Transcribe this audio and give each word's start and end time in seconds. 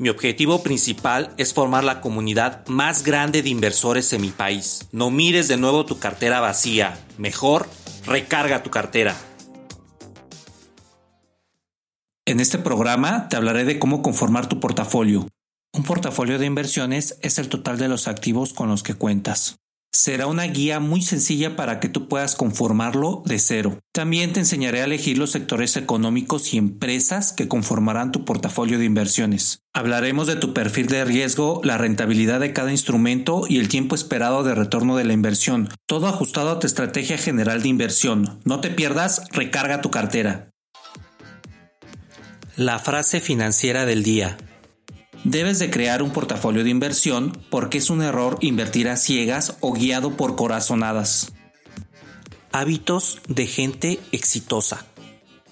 Mi 0.00 0.10
objetivo 0.10 0.62
principal 0.62 1.34
es 1.38 1.52
formar 1.52 1.82
la 1.82 2.00
comunidad 2.00 2.64
más 2.68 3.02
grande 3.02 3.42
de 3.42 3.48
inversores 3.48 4.12
en 4.12 4.20
mi 4.20 4.28
país. 4.28 4.86
No 4.92 5.10
mires 5.10 5.48
de 5.48 5.56
nuevo 5.56 5.84
tu 5.86 5.98
cartera 5.98 6.38
vacía. 6.38 6.96
Mejor, 7.18 7.68
recarga 8.06 8.62
tu 8.62 8.70
cartera. 8.70 9.16
En 12.26 12.38
este 12.38 12.58
programa 12.58 13.28
te 13.28 13.36
hablaré 13.36 13.64
de 13.64 13.80
cómo 13.80 14.00
conformar 14.02 14.48
tu 14.48 14.60
portafolio. 14.60 15.26
Un 15.74 15.82
portafolio 15.82 16.38
de 16.38 16.46
inversiones 16.46 17.18
es 17.22 17.38
el 17.38 17.48
total 17.48 17.78
de 17.78 17.88
los 17.88 18.06
activos 18.06 18.52
con 18.52 18.68
los 18.68 18.84
que 18.84 18.94
cuentas. 18.94 19.58
Será 19.98 20.28
una 20.28 20.44
guía 20.44 20.78
muy 20.78 21.02
sencilla 21.02 21.56
para 21.56 21.80
que 21.80 21.88
tú 21.88 22.06
puedas 22.06 22.36
conformarlo 22.36 23.24
de 23.26 23.40
cero. 23.40 23.80
También 23.92 24.32
te 24.32 24.38
enseñaré 24.38 24.80
a 24.80 24.84
elegir 24.84 25.18
los 25.18 25.32
sectores 25.32 25.76
económicos 25.76 26.54
y 26.54 26.56
empresas 26.56 27.32
que 27.32 27.48
conformarán 27.48 28.12
tu 28.12 28.24
portafolio 28.24 28.78
de 28.78 28.84
inversiones. 28.84 29.58
Hablaremos 29.74 30.28
de 30.28 30.36
tu 30.36 30.54
perfil 30.54 30.86
de 30.86 31.04
riesgo, 31.04 31.60
la 31.64 31.78
rentabilidad 31.78 32.38
de 32.38 32.52
cada 32.52 32.70
instrumento 32.70 33.42
y 33.48 33.58
el 33.58 33.66
tiempo 33.66 33.96
esperado 33.96 34.44
de 34.44 34.54
retorno 34.54 34.96
de 34.96 35.02
la 35.02 35.14
inversión, 35.14 35.68
todo 35.84 36.06
ajustado 36.06 36.50
a 36.50 36.60
tu 36.60 36.68
estrategia 36.68 37.18
general 37.18 37.62
de 37.62 37.68
inversión. 37.68 38.38
No 38.44 38.60
te 38.60 38.70
pierdas, 38.70 39.24
recarga 39.32 39.80
tu 39.80 39.90
cartera. 39.90 40.50
La 42.54 42.78
frase 42.78 43.20
financiera 43.20 43.84
del 43.84 44.04
día. 44.04 44.38
Debes 45.24 45.58
de 45.58 45.70
crear 45.70 46.02
un 46.02 46.10
portafolio 46.10 46.64
de 46.64 46.70
inversión 46.70 47.36
porque 47.50 47.78
es 47.78 47.90
un 47.90 48.02
error 48.02 48.38
invertir 48.40 48.88
a 48.88 48.96
ciegas 48.96 49.56
o 49.60 49.72
guiado 49.72 50.16
por 50.16 50.36
corazonadas. 50.36 51.32
Hábitos 52.52 53.20
de 53.28 53.46
gente 53.46 54.00
exitosa. 54.12 54.86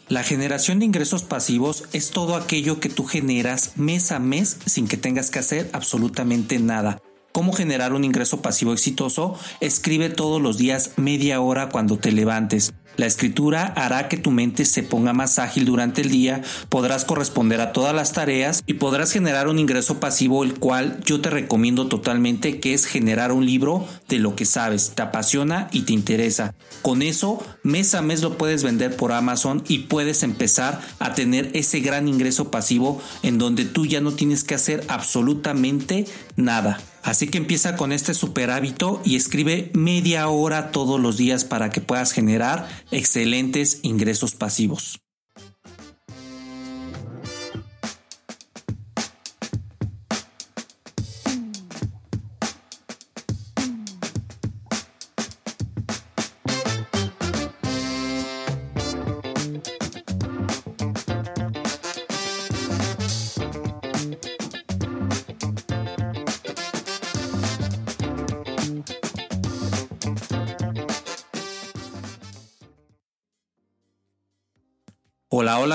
La 0.09 0.23
generación 0.23 0.79
de 0.79 0.85
ingresos 0.85 1.25
pasivos 1.25 1.85
es 1.93 2.11
todo 2.11 2.37
aquello 2.37 2.79
que 2.79 2.89
tú 2.89 3.05
generas 3.05 3.73
mes 3.77 4.13
a 4.13 4.21
mes 4.21 4.57
sin 4.65 4.87
que 4.87 4.97
tengas 4.97 5.31
que 5.31 5.41
hacer 5.41 5.69
absolutamente 5.73 6.61
nada. 6.61 7.01
¿Cómo 7.37 7.53
generar 7.53 7.93
un 7.93 8.03
ingreso 8.03 8.41
pasivo 8.41 8.73
exitoso? 8.73 9.39
Escribe 9.61 10.09
todos 10.09 10.41
los 10.41 10.57
días 10.57 10.93
media 10.97 11.43
hora 11.43 11.69
cuando 11.69 11.99
te 11.99 12.11
levantes. 12.11 12.73
La 12.97 13.05
escritura 13.05 13.75
hará 13.77 14.09
que 14.09 14.17
tu 14.17 14.31
mente 14.31 14.65
se 14.65 14.83
ponga 14.83 15.13
más 15.13 15.39
ágil 15.39 15.67
durante 15.67 16.01
el 16.01 16.09
día, 16.09 16.41
podrás 16.71 17.05
corresponder 17.05 17.61
a 17.61 17.73
todas 17.73 17.95
las 17.95 18.13
tareas 18.13 18.63
y 18.67 18.73
podrás 18.73 19.13
generar 19.13 19.49
un 19.49 19.59
ingreso 19.59 20.01
pasivo 20.01 20.45
el 20.45 20.59
cual 20.59 20.99
yo 21.05 21.21
te 21.21 21.29
recomiendo 21.29 21.89
totalmente 21.89 22.59
que 22.59 22.73
es 22.73 22.87
generar 22.87 23.33
un 23.33 23.45
libro 23.45 23.87
de 24.09 24.19
lo 24.19 24.35
que 24.35 24.47
sabes, 24.47 24.93
te 24.95 25.03
apasiona 25.03 25.69
y 25.73 25.83
te 25.83 25.93
interesa. 25.93 26.55
Con 26.81 27.03
eso, 27.03 27.45
mes 27.63 27.95
a 27.95 28.01
mes 28.01 28.23
lo 28.23 28.39
puedes 28.39 28.63
vender 28.63 28.97
por 28.97 29.13
Amazon 29.13 29.63
y 29.69 29.81
puedes 29.81 30.23
empezar 30.23 30.81
a 31.01 31.13
tener 31.13 31.51
ese 31.53 31.81
gran 31.81 32.09
ingreso 32.09 32.51
pasivo 32.51 32.99
en 33.23 33.37
donde 33.37 33.67
tú 33.67 33.85
ya 33.85 34.01
no 34.01 34.13
tienes 34.13 34.43
que 34.43 34.55
hacer 34.55 34.87
absolutamente 34.89 36.07
nada. 36.37 36.79
Así 37.07 37.29
que 37.29 37.39
empieza 37.39 37.77
con 37.77 37.93
este 37.93 38.15
super 38.15 38.51
hábito 38.51 39.01
y 39.05 39.15
escribe 39.15 39.71
media 39.75 40.29
hora 40.29 40.73
todos 40.73 41.01
los 41.01 41.17
días 41.17 41.45
para 41.45 41.71
que 41.71 41.81
puedas 41.81 42.11
generar 42.11 42.69
excelentes 42.91 43.79
ingresos 43.83 44.35
pasivos. 44.35 44.99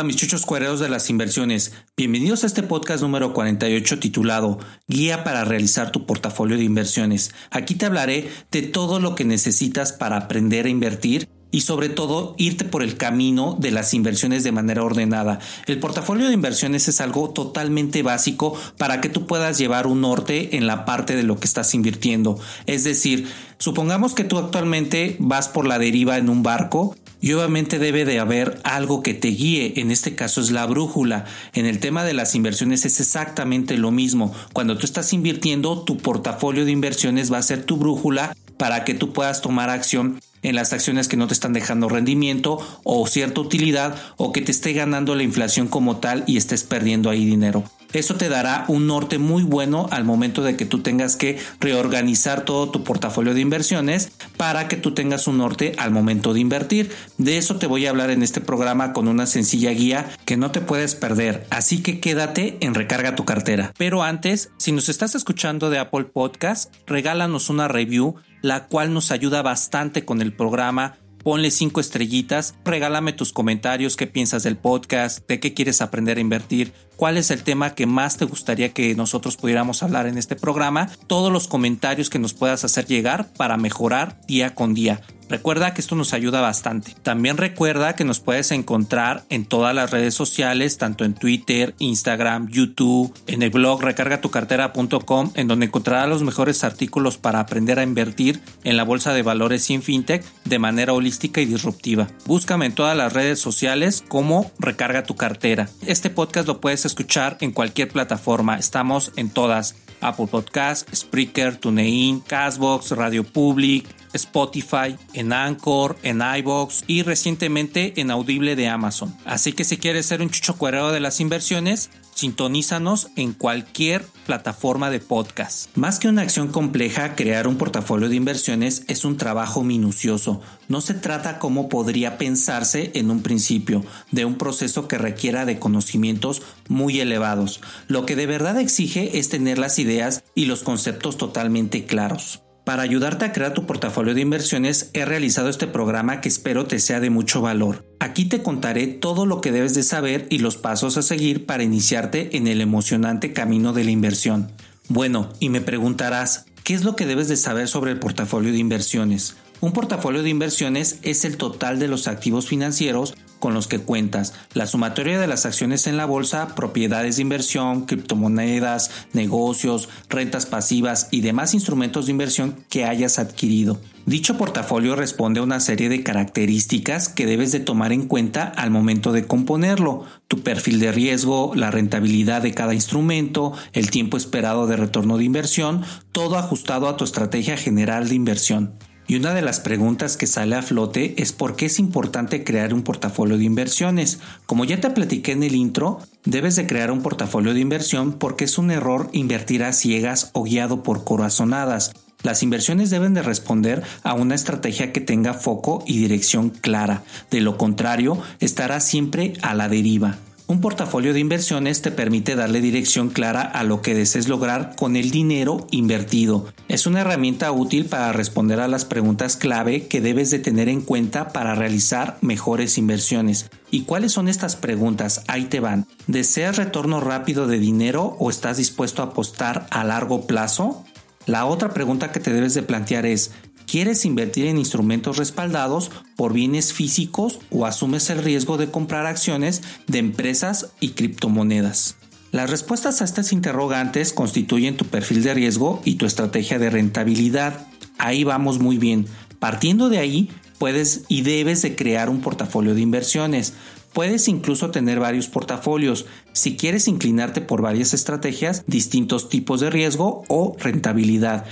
Hola, 0.02 0.08
mis 0.08 0.16
chuchos 0.16 0.48
cuereros 0.48 0.80
de 0.80 0.90
las 0.90 1.12
inversiones. 1.12 1.74
Bienvenidos 1.96 2.44
a 2.44 2.48
este 2.48 2.64
podcast 2.64 3.04
número 3.04 3.36
48 3.36 4.00
titulado 4.00 4.58
Guía 4.88 5.24
para 5.24 5.46
realizar 5.46 5.92
tu 5.92 6.08
portafolio 6.08 6.58
de 6.58 6.64
inversiones. 6.64 7.30
Aquí 7.52 7.76
te 7.76 7.86
hablaré 7.86 8.28
de 8.50 8.64
todo 8.64 9.00
lo 9.00 9.14
que 9.14 9.26
necesitas 9.26 9.94
para 9.94 10.18
aprender 10.18 10.66
a 10.66 10.70
invertir 10.70 11.30
y 11.52 11.62
sobre 11.62 11.88
todo 11.88 12.34
irte 12.40 12.66
por 12.66 12.82
el 12.82 12.98
camino 12.98 13.56
de 13.60 13.70
las 13.70 13.94
inversiones 13.94 14.44
de 14.44 14.52
manera 14.52 14.84
ordenada. 14.84 15.38
El 15.68 15.80
portafolio 15.80 16.28
de 16.28 16.34
inversiones 16.34 16.88
es 16.88 17.00
algo 17.00 17.30
totalmente 17.30 18.02
básico 18.02 18.58
para 18.80 19.02
que 19.02 19.10
tú 19.10 19.28
puedas 19.28 19.60
llevar 19.60 19.86
un 19.86 20.02
norte 20.02 20.58
en 20.58 20.66
la 20.66 20.84
parte 20.84 21.16
de 21.16 21.24
lo 21.24 21.40
que 21.40 21.46
estás 21.46 21.76
invirtiendo. 21.76 22.40
Es 22.66 22.84
decir, 22.86 23.28
supongamos 23.60 24.16
que 24.16 24.24
tú 24.24 24.40
actualmente 24.40 25.18
vas 25.20 25.48
por 25.48 25.68
la 25.68 25.78
deriva 25.78 26.18
en 26.18 26.28
un 26.30 26.42
barco 26.42 26.96
y 27.22 27.34
obviamente 27.34 27.80
debe 27.80 28.04
de 28.04 28.20
haber 28.20 28.60
algo 28.64 29.04
que 29.04 29.14
te 29.14 29.30
guíe, 29.30 29.74
en 29.78 29.92
este 29.92 30.16
caso 30.16 30.42
es 30.42 30.52
la 30.52 30.66
brújula. 30.66 31.26
En 31.54 31.68
el 31.68 31.80
tema 31.80 32.04
de 32.04 32.14
las 32.14 32.36
inversiones 32.36 32.84
es 32.86 33.00
exactamente 33.00 33.78
lo 33.78 33.92
mismo. 33.92 34.34
Cuando 34.54 34.78
tú 34.78 34.86
estás 34.86 35.14
invirtiendo, 35.14 35.84
tu 35.84 35.98
portafolio 35.98 36.66
de 36.66 36.72
inversiones 36.72 37.32
va 37.32 37.38
a 37.38 37.44
ser 37.44 37.64
tu 37.64 37.78
brújula 37.78 38.36
para 38.58 38.84
que 38.84 38.96
tú 38.96 39.14
puedas 39.14 39.42
tomar 39.42 39.70
acción 39.70 40.20
en 40.42 40.56
las 40.56 40.74
acciones 40.74 41.08
que 41.08 41.18
no 41.18 41.28
te 41.28 41.34
están 41.34 41.54
dejando 41.54 41.90
rendimiento 41.90 42.60
o 42.84 43.06
cierta 43.08 43.42
utilidad 43.42 43.96
o 44.18 44.32
que 44.32 44.42
te 44.42 44.52
esté 44.52 44.74
ganando 44.74 45.16
la 45.16 45.24
inflación 45.24 45.68
como 45.68 45.98
tal 45.98 46.24
y 46.26 46.38
estés 46.38 46.64
perdiendo 46.64 47.10
ahí 47.10 47.26
dinero. 47.26 47.64
Eso 47.94 48.16
te 48.16 48.30
dará 48.30 48.66
un 48.68 48.88
norte 48.88 49.18
muy 49.18 49.44
bueno 49.44 49.88
al 49.92 50.04
momento 50.04 50.44
de 50.44 50.56
que 50.56 50.66
tú 50.66 50.80
tengas 50.80 51.16
que 51.16 51.40
reorganizar 51.60 52.46
todo 52.46 52.70
tu 52.70 52.84
portafolio 52.84 53.34
de 53.34 53.42
inversiones 53.42 54.12
para 54.38 54.68
que 54.68 54.78
tú 54.78 54.94
tengas 54.94 55.28
un 55.28 55.38
norte 55.38 55.74
al 55.78 55.92
momento 55.92 56.34
de 56.34 56.40
invertir. 56.40 56.92
De 57.18 57.38
eso 57.38 57.58
te 57.58 57.68
voy 57.68 57.86
a 57.86 57.90
hablar 57.90 58.10
en 58.10 58.24
este 58.24 58.42
programa 58.42 58.94
con 58.94 59.08
una 59.08 59.26
sencilla 59.26 59.72
guía 59.72 60.10
que 60.26 60.38
no 60.38 60.52
te 60.52 60.62
puedes 60.62 60.96
perder. 60.96 61.46
Así 61.50 61.82
que 61.82 62.00
quédate 62.00 62.58
en 62.62 62.74
Recarga 62.74 63.16
tu 63.16 63.26
cartera. 63.26 63.74
Pero 63.78 64.04
antes, 64.04 64.52
si 64.58 64.72
nos 64.72 64.90
estás 64.90 65.16
escuchando 65.16 65.70
de 65.70 65.80
Apple 65.80 66.06
Podcast, 66.06 66.74
regálanos 66.88 67.50
una 67.50 67.68
review, 67.68 68.16
la 68.42 68.68
cual 68.68 68.94
nos 68.94 69.12
ayuda 69.12 69.42
bastante 69.42 70.06
con 70.06 70.22
el 70.22 70.34
programa 70.34 70.98
ponle 71.24 71.52
cinco 71.52 71.80
estrellitas, 71.80 72.56
regálame 72.66 73.14
tus 73.14 73.34
comentarios, 73.34 73.96
qué 73.96 74.08
piensas 74.08 74.44
del 74.44 74.58
podcast, 74.58 75.28
de 75.28 75.40
qué 75.40 75.54
quieres 75.54 75.82
aprender 75.82 76.18
a 76.18 76.22
invertir, 76.22 76.74
cuál 77.02 77.18
es 77.18 77.32
el 77.32 77.42
tema 77.42 77.74
que 77.74 77.88
más 77.88 78.18
te 78.18 78.26
gustaría 78.26 78.74
que 78.74 78.94
nosotros 78.94 79.36
pudiéramos 79.36 79.82
hablar 79.82 80.06
en 80.06 80.20
este 80.20 80.36
programa, 80.36 80.88
todos 81.08 81.34
los 81.34 81.48
comentarios 81.48 82.12
que 82.12 82.20
nos 82.20 82.36
puedas 82.36 82.64
hacer 82.64 82.86
llegar 82.86 83.34
para 83.34 83.58
mejorar 83.58 84.22
día 84.28 84.54
con 84.54 84.76
día. 84.76 85.02
Recuerda 85.32 85.74
que 85.74 85.80
esto 85.80 85.96
nos 85.96 86.14
ayuda 86.14 86.42
bastante. 86.42 86.94
También 87.04 87.38
recuerda 87.38 87.96
que 87.96 88.04
nos 88.04 88.20
puedes 88.20 88.52
encontrar 88.52 89.24
en 89.30 89.46
todas 89.46 89.74
las 89.74 89.90
redes 89.90 90.14
sociales, 90.14 90.78
tanto 90.78 91.06
en 91.06 91.14
Twitter, 91.14 91.74
Instagram, 91.80 92.50
YouTube, 92.50 93.18
en 93.28 93.42
el 93.42 93.50
blog 93.50 93.82
recargatucartera.com, 93.82 95.32
en 95.36 95.48
donde 95.48 95.68
encontrarás 95.68 96.10
los 96.10 96.24
mejores 96.24 96.66
artículos 96.66 97.18
para 97.18 97.40
aprender 97.40 97.80
a 97.80 97.84
invertir 97.84 98.42
en 98.66 98.76
la 98.76 98.84
bolsa 98.84 99.14
de 99.14 99.24
valores 99.24 99.64
sin 99.64 99.82
fintech 99.82 100.22
de 100.44 100.60
manera 100.60 100.92
holística 100.92 101.40
y 101.40 101.46
disruptiva. 101.46 102.10
Búscame 102.26 102.66
en 102.66 102.76
todas 102.76 102.98
las 102.98 103.14
redes 103.14 103.40
sociales 103.40 104.04
como 104.10 104.52
Recarga 104.60 105.04
tu 105.04 105.16
cartera. 105.16 105.70
Este 105.86 106.10
podcast 106.10 106.46
lo 106.46 106.60
puedes 106.60 106.86
escuchar 106.92 107.38
en 107.40 107.52
cualquier 107.52 107.90
plataforma. 107.90 108.58
Estamos 108.58 109.12
en 109.16 109.30
todas. 109.30 109.76
Apple 110.02 110.26
Podcast, 110.28 110.94
Spreaker, 110.94 111.58
TuneIn, 111.58 112.22
Castbox, 112.22 112.92
Radio 112.92 113.24
Public, 113.24 113.86
Spotify, 114.14 114.98
en 115.14 115.32
Anchor, 115.32 115.96
en 116.02 116.22
iBox 116.22 116.84
y 116.88 117.04
recientemente 117.04 117.94
en 118.02 118.10
Audible 118.10 118.56
de 118.56 118.68
Amazon. 118.68 119.16
Así 119.26 119.54
que 119.54 119.64
si 119.64 119.78
quieres 119.78 120.08
ser 120.08 120.22
un 120.22 120.32
chucho 120.32 120.58
cuerero 120.58 120.92
de 120.92 121.00
las 121.00 121.20
inversiones, 121.20 121.92
Sintonízanos 122.22 123.08
en 123.16 123.34
cualquier 123.34 124.06
plataforma 124.28 124.92
de 124.92 125.00
podcast. 125.00 125.76
Más 125.76 125.98
que 125.98 126.08
una 126.08 126.22
acción 126.22 126.50
compleja, 126.50 127.16
crear 127.16 127.48
un 127.48 127.58
portafolio 127.58 128.10
de 128.10 128.16
inversiones 128.16 128.84
es 128.88 129.06
un 129.06 129.18
trabajo 129.18 129.64
minucioso. 129.64 130.40
No 130.68 130.82
se 130.82 130.94
trata 130.94 131.40
como 131.40 131.68
podría 131.68 132.20
pensarse 132.20 132.92
en 132.94 133.10
un 133.10 133.24
principio, 133.24 133.84
de 134.12 134.26
un 134.26 134.36
proceso 134.36 134.88
que 134.88 135.00
requiera 135.00 135.46
de 135.46 135.58
conocimientos 135.58 136.44
muy 136.70 137.00
elevados. 137.00 137.60
Lo 137.88 138.06
que 138.06 138.16
de 138.16 138.28
verdad 138.28 138.60
exige 138.60 139.18
es 139.18 139.30
tener 139.30 139.58
las 139.58 139.80
ideas 139.80 140.24
y 140.36 140.46
los 140.46 140.62
conceptos 140.62 141.18
totalmente 141.18 141.88
claros. 141.88 142.44
Para 142.64 142.84
ayudarte 142.84 143.26
a 143.26 143.32
crear 143.34 143.54
tu 143.54 143.66
portafolio 143.66 144.14
de 144.14 144.22
inversiones 144.22 144.92
he 144.94 145.04
realizado 145.04 145.50
este 145.50 145.66
programa 145.66 146.22
que 146.22 146.30
espero 146.30 146.68
te 146.68 146.80
sea 146.80 147.00
de 147.00 147.10
mucho 147.10 147.42
valor. 147.42 147.86
Aquí 148.00 148.26
te 148.26 148.44
contaré 148.44 148.86
todo 148.86 149.26
lo 149.26 149.42
que 149.42 149.52
debes 149.52 149.74
de 149.74 149.82
saber 149.82 150.28
y 150.30 150.38
los 150.38 150.58
pasos 150.58 150.96
a 150.98 151.02
seguir 151.02 151.48
para 151.48 151.64
iniciarte 151.64 152.38
en 152.38 152.46
el 152.46 152.62
emocionante 152.62 153.34
camino 153.34 153.74
de 153.74 153.84
la 153.84 153.92
inversión. 153.92 154.52
Bueno, 154.90 155.30
y 155.40 155.50
me 155.50 155.62
preguntarás, 155.62 156.46
¿qué 156.64 156.76
es 156.76 156.84
lo 156.84 156.96
que 156.96 157.08
debes 157.08 157.28
de 157.28 157.38
saber 157.38 157.68
sobre 157.68 157.92
el 157.92 158.00
portafolio 158.00 158.52
de 158.52 158.60
inversiones? 158.60 159.38
Un 159.60 159.74
portafolio 159.74 160.22
de 160.22 160.30
inversiones 160.30 161.00
es 161.02 161.26
el 161.26 161.38
total 161.38 161.80
de 161.80 161.88
los 161.88 162.08
activos 162.08 162.48
financieros 162.48 163.16
con 163.42 163.54
los 163.54 163.68
que 163.68 163.80
cuentas, 163.80 164.34
la 164.54 164.68
sumatoria 164.68 165.20
de 165.20 165.28
las 165.28 165.46
acciones 165.46 165.88
en 165.88 165.98
la 165.98 166.06
bolsa, 166.06 166.56
propiedades 166.56 167.18
de 167.18 167.24
inversión, 167.24 167.86
criptomonedas, 167.86 168.92
negocios, 169.12 169.90
rentas 170.08 170.46
pasivas 170.46 171.10
y 171.12 171.20
demás 171.20 171.54
instrumentos 171.54 172.06
de 172.06 172.14
inversión 172.14 172.64
que 172.70 172.86
hayas 172.86 173.20
adquirido. 173.20 173.82
Dicho 174.06 174.38
portafolio 174.38 174.96
responde 174.96 175.40
a 175.40 175.44
una 175.44 175.60
serie 175.60 175.90
de 175.90 176.04
características 176.04 177.10
que 177.10 177.26
debes 177.26 177.52
de 177.52 177.60
tomar 177.60 177.92
en 177.92 178.08
cuenta 178.08 178.44
al 178.44 178.72
momento 178.72 179.12
de 179.12 179.26
componerlo, 179.26 180.06
tu 180.28 180.42
perfil 180.42 180.80
de 180.80 180.92
riesgo, 180.92 181.52
la 181.56 181.72
rentabilidad 181.72 182.42
de 182.42 182.54
cada 182.54 182.74
instrumento, 182.74 183.54
el 183.74 183.92
tiempo 183.92 184.18
esperado 184.18 184.66
de 184.66 184.78
retorno 184.78 185.18
de 185.18 185.26
inversión, 185.26 185.84
todo 186.12 186.38
ajustado 186.38 186.88
a 186.88 186.98
tu 186.98 187.04
estrategia 187.04 187.58
general 187.58 188.08
de 188.08 188.16
inversión. 188.16 188.74
Y 189.12 189.18
una 189.18 189.34
de 189.34 189.42
las 189.42 189.60
preguntas 189.60 190.16
que 190.16 190.26
sale 190.26 190.56
a 190.56 190.62
flote 190.62 191.22
es 191.22 191.34
por 191.34 191.58
qué 191.58 191.66
es 191.66 191.80
importante 191.80 192.46
crear 192.46 192.74
un 192.74 192.82
portafolio 192.82 193.38
de 193.38 193.44
inversiones. 193.44 194.20
Como 194.46 194.64
ya 194.64 194.80
te 194.80 194.90
platiqué 194.90 195.34
en 195.34 195.44
el 195.44 195.54
intro, 195.54 196.00
debes 196.24 196.56
de 196.56 196.66
crear 196.66 196.92
un 196.92 197.02
portafolio 197.02 197.54
de 197.54 197.60
inversión 197.60 198.14
porque 198.14 198.46
es 198.46 198.58
un 198.58 198.72
error 198.72 199.10
invertir 199.12 199.66
a 199.66 199.74
ciegas 199.74 200.30
o 200.32 200.44
guiado 200.44 200.82
por 200.82 201.04
corazonadas. 201.04 201.92
Las 202.24 202.42
inversiones 202.42 202.90
deben 202.90 203.14
de 203.14 203.22
responder 203.22 203.84
a 204.04 204.14
una 204.14 204.34
estrategia 204.34 204.94
que 204.94 205.02
tenga 205.02 205.34
foco 205.34 205.84
y 205.86 205.98
dirección 205.98 206.50
clara. 206.50 207.04
De 207.30 207.42
lo 207.42 207.58
contrario, 207.58 208.18
estará 208.40 208.80
siempre 208.80 209.34
a 209.42 209.54
la 209.56 209.68
deriva. 209.68 210.20
Un 210.52 210.60
portafolio 210.60 211.14
de 211.14 211.22
inversiones 211.22 211.82
te 211.82 211.92
permite 211.92 212.36
darle 212.36 212.60
dirección 212.60 213.08
clara 213.08 213.42
a 213.42 213.64
lo 213.64 213.82
que 213.82 213.96
desees 213.96 214.28
lograr 214.28 214.76
con 214.76 214.98
el 214.98 215.10
dinero 215.10 215.66
invertido. 215.72 216.46
Es 216.68 216.86
una 216.86 217.00
herramienta 217.00 217.54
útil 217.54 217.86
para 217.86 218.12
responder 218.12 218.60
a 218.60 218.68
las 218.68 218.84
preguntas 218.84 219.38
clave 219.38 219.88
que 219.88 220.02
debes 220.02 220.30
de 220.30 220.40
tener 220.40 220.68
en 220.68 220.82
cuenta 220.82 221.30
para 221.30 221.56
realizar 221.56 222.18
mejores 222.20 222.78
inversiones. 222.78 223.50
¿Y 223.70 223.84
cuáles 223.84 224.12
son 224.12 224.28
estas 224.28 224.58
preguntas? 224.58 225.24
Ahí 225.30 225.46
te 225.46 225.62
van. 225.62 225.88
¿Deseas 226.08 226.58
retorno 226.58 227.00
rápido 227.00 227.48
de 227.48 227.58
dinero 227.58 228.18
o 228.20 228.30
estás 228.30 228.58
dispuesto 228.58 229.02
a 229.02 229.06
apostar 229.06 229.68
a 229.70 229.86
largo 229.86 230.28
plazo? 230.28 230.84
La 231.28 231.46
otra 231.46 231.70
pregunta 231.70 232.12
que 232.12 232.20
te 232.20 232.34
debes 232.34 232.56
de 232.56 232.64
plantear 232.64 233.06
es, 233.06 233.32
¿Quieres 233.72 234.04
invertir 234.04 234.48
en 234.48 234.58
instrumentos 234.58 235.16
respaldados 235.16 235.92
por 236.18 236.34
bienes 236.34 236.74
físicos 236.74 237.40
o 237.50 237.66
asumes 237.66 238.10
el 238.10 238.22
riesgo 238.22 238.58
de 238.58 238.70
comprar 238.70 239.06
acciones 239.06 239.62
de 239.88 240.00
empresas 240.00 240.74
y 240.82 240.90
criptomonedas? 240.90 241.96
Las 242.34 242.50
respuestas 242.50 243.02
a 243.02 243.06
estas 243.06 243.32
interrogantes 243.32 244.12
constituyen 244.12 244.76
tu 244.76 244.84
perfil 244.84 245.24
de 245.24 245.34
riesgo 245.36 245.82
y 245.86 245.96
tu 245.96 246.06
estrategia 246.06 246.60
de 246.60 246.70
rentabilidad. 246.70 247.66
Ahí 247.98 248.26
vamos 248.26 248.60
muy 248.60 248.78
bien. 248.78 249.06
Partiendo 249.40 249.88
de 249.88 250.00
ahí, 250.00 250.30
puedes 250.58 251.06
y 251.08 251.22
debes 251.22 251.62
de 251.62 251.74
crear 251.74 252.10
un 252.10 252.20
portafolio 252.20 252.76
de 252.76 252.82
inversiones. 252.82 253.54
Puedes 253.94 254.28
incluso 254.28 254.72
tener 254.72 255.00
varios 255.00 255.30
portafolios 255.30 256.08
si 256.34 256.58
quieres 256.58 256.90
inclinarte 256.90 257.40
por 257.40 257.62
varias 257.62 257.94
estrategias, 257.94 258.66
distintos 258.68 259.30
tipos 259.30 259.62
de 259.62 259.70
riesgo 259.70 260.24
o 260.28 260.58
rentabilidad. 260.60 261.46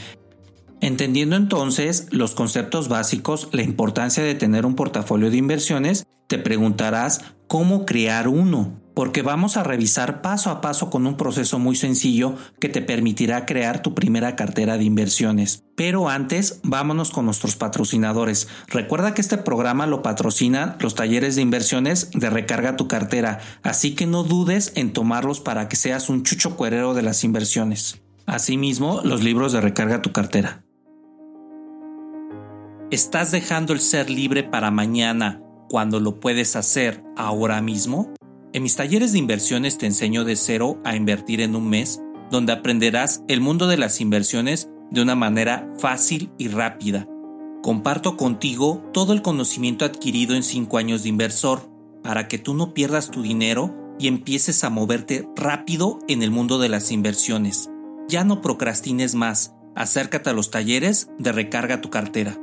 Entendiendo 0.81 1.35
entonces 1.35 2.07
los 2.11 2.35
conceptos 2.35 2.87
básicos, 2.87 3.49
la 3.51 3.63
importancia 3.63 4.23
de 4.23 4.35
tener 4.35 4.65
un 4.65 4.75
portafolio 4.75 5.29
de 5.29 5.37
inversiones, 5.37 6.07
te 6.27 6.37
preguntarás 6.37 7.21
cómo 7.47 7.85
crear 7.85 8.27
uno, 8.27 8.79
porque 8.93 9.21
vamos 9.21 9.57
a 9.57 9.63
revisar 9.63 10.21
paso 10.21 10.51
a 10.51 10.61
paso 10.61 10.89
con 10.89 11.05
un 11.05 11.17
proceso 11.17 11.59
muy 11.59 11.75
sencillo 11.75 12.35
que 12.59 12.69
te 12.69 12.81
permitirá 12.81 13.45
crear 13.45 13.81
tu 13.81 13.93
primera 13.93 14.37
cartera 14.37 14.77
de 14.77 14.85
inversiones. 14.85 15.63
Pero 15.75 16.07
antes, 16.07 16.61
vámonos 16.63 17.09
con 17.09 17.25
nuestros 17.25 17.55
patrocinadores. 17.57 18.47
Recuerda 18.67 19.13
que 19.13 19.21
este 19.21 19.37
programa 19.37 19.85
lo 19.85 20.01
patrocinan 20.01 20.77
los 20.79 20.95
talleres 20.95 21.35
de 21.35 21.41
inversiones 21.41 22.11
de 22.11 22.29
Recarga 22.29 22.77
tu 22.77 22.87
cartera, 22.87 23.39
así 23.63 23.95
que 23.95 24.05
no 24.05 24.23
dudes 24.23 24.71
en 24.75 24.93
tomarlos 24.93 25.41
para 25.41 25.67
que 25.67 25.75
seas 25.75 26.09
un 26.09 26.23
chucho 26.23 26.55
cuerero 26.55 26.93
de 26.93 27.01
las 27.01 27.23
inversiones. 27.25 28.01
Asimismo, 28.27 29.01
los 29.03 29.23
libros 29.23 29.51
de 29.51 29.61
Recarga 29.61 30.03
tu 30.03 30.11
cartera. 30.11 30.61
¿Estás 32.91 33.29
dejando 33.29 33.73
el 33.73 33.81
ser 33.81 34.09
libre 34.09 34.41
para 34.41 34.71
mañana 34.71 35.43
cuando 35.69 35.99
lo 35.99 36.19
puedes 36.19 36.55
hacer 36.55 37.03
ahora 37.15 37.61
mismo? 37.61 38.15
En 38.51 38.63
mis 38.63 38.77
talleres 38.77 39.11
de 39.11 39.19
inversiones 39.19 39.77
te 39.77 39.85
enseño 39.85 40.23
de 40.23 40.35
cero 40.35 40.81
a 40.83 40.95
invertir 40.95 41.41
en 41.41 41.55
un 41.55 41.69
mes, 41.69 42.01
donde 42.31 42.51
aprenderás 42.51 43.21
el 43.27 43.41
mundo 43.41 43.67
de 43.67 43.77
las 43.77 44.01
inversiones 44.01 44.71
de 44.89 45.03
una 45.03 45.13
manera 45.13 45.71
fácil 45.77 46.31
y 46.39 46.47
rápida. 46.47 47.07
Comparto 47.61 48.17
contigo 48.17 48.83
todo 48.91 49.13
el 49.13 49.21
conocimiento 49.21 49.85
adquirido 49.85 50.35
en 50.35 50.41
5 50.41 50.79
años 50.79 51.03
de 51.03 51.09
inversor, 51.09 51.69
para 52.01 52.27
que 52.27 52.39
tú 52.39 52.55
no 52.55 52.73
pierdas 52.73 53.11
tu 53.11 53.21
dinero 53.21 53.95
y 53.99 54.07
empieces 54.07 54.63
a 54.63 54.71
moverte 54.71 55.29
rápido 55.35 55.99
en 56.07 56.23
el 56.23 56.31
mundo 56.31 56.57
de 56.57 56.69
las 56.69 56.91
inversiones. 56.91 57.69
Ya 58.07 58.23
no 58.23 58.41
procrastines 58.41 59.13
más, 59.13 59.53
acércate 59.75 60.31
a 60.31 60.33
los 60.33 60.49
talleres 60.49 61.11
de 61.19 61.31
recarga 61.31 61.81
tu 61.81 61.91
cartera. 61.91 62.35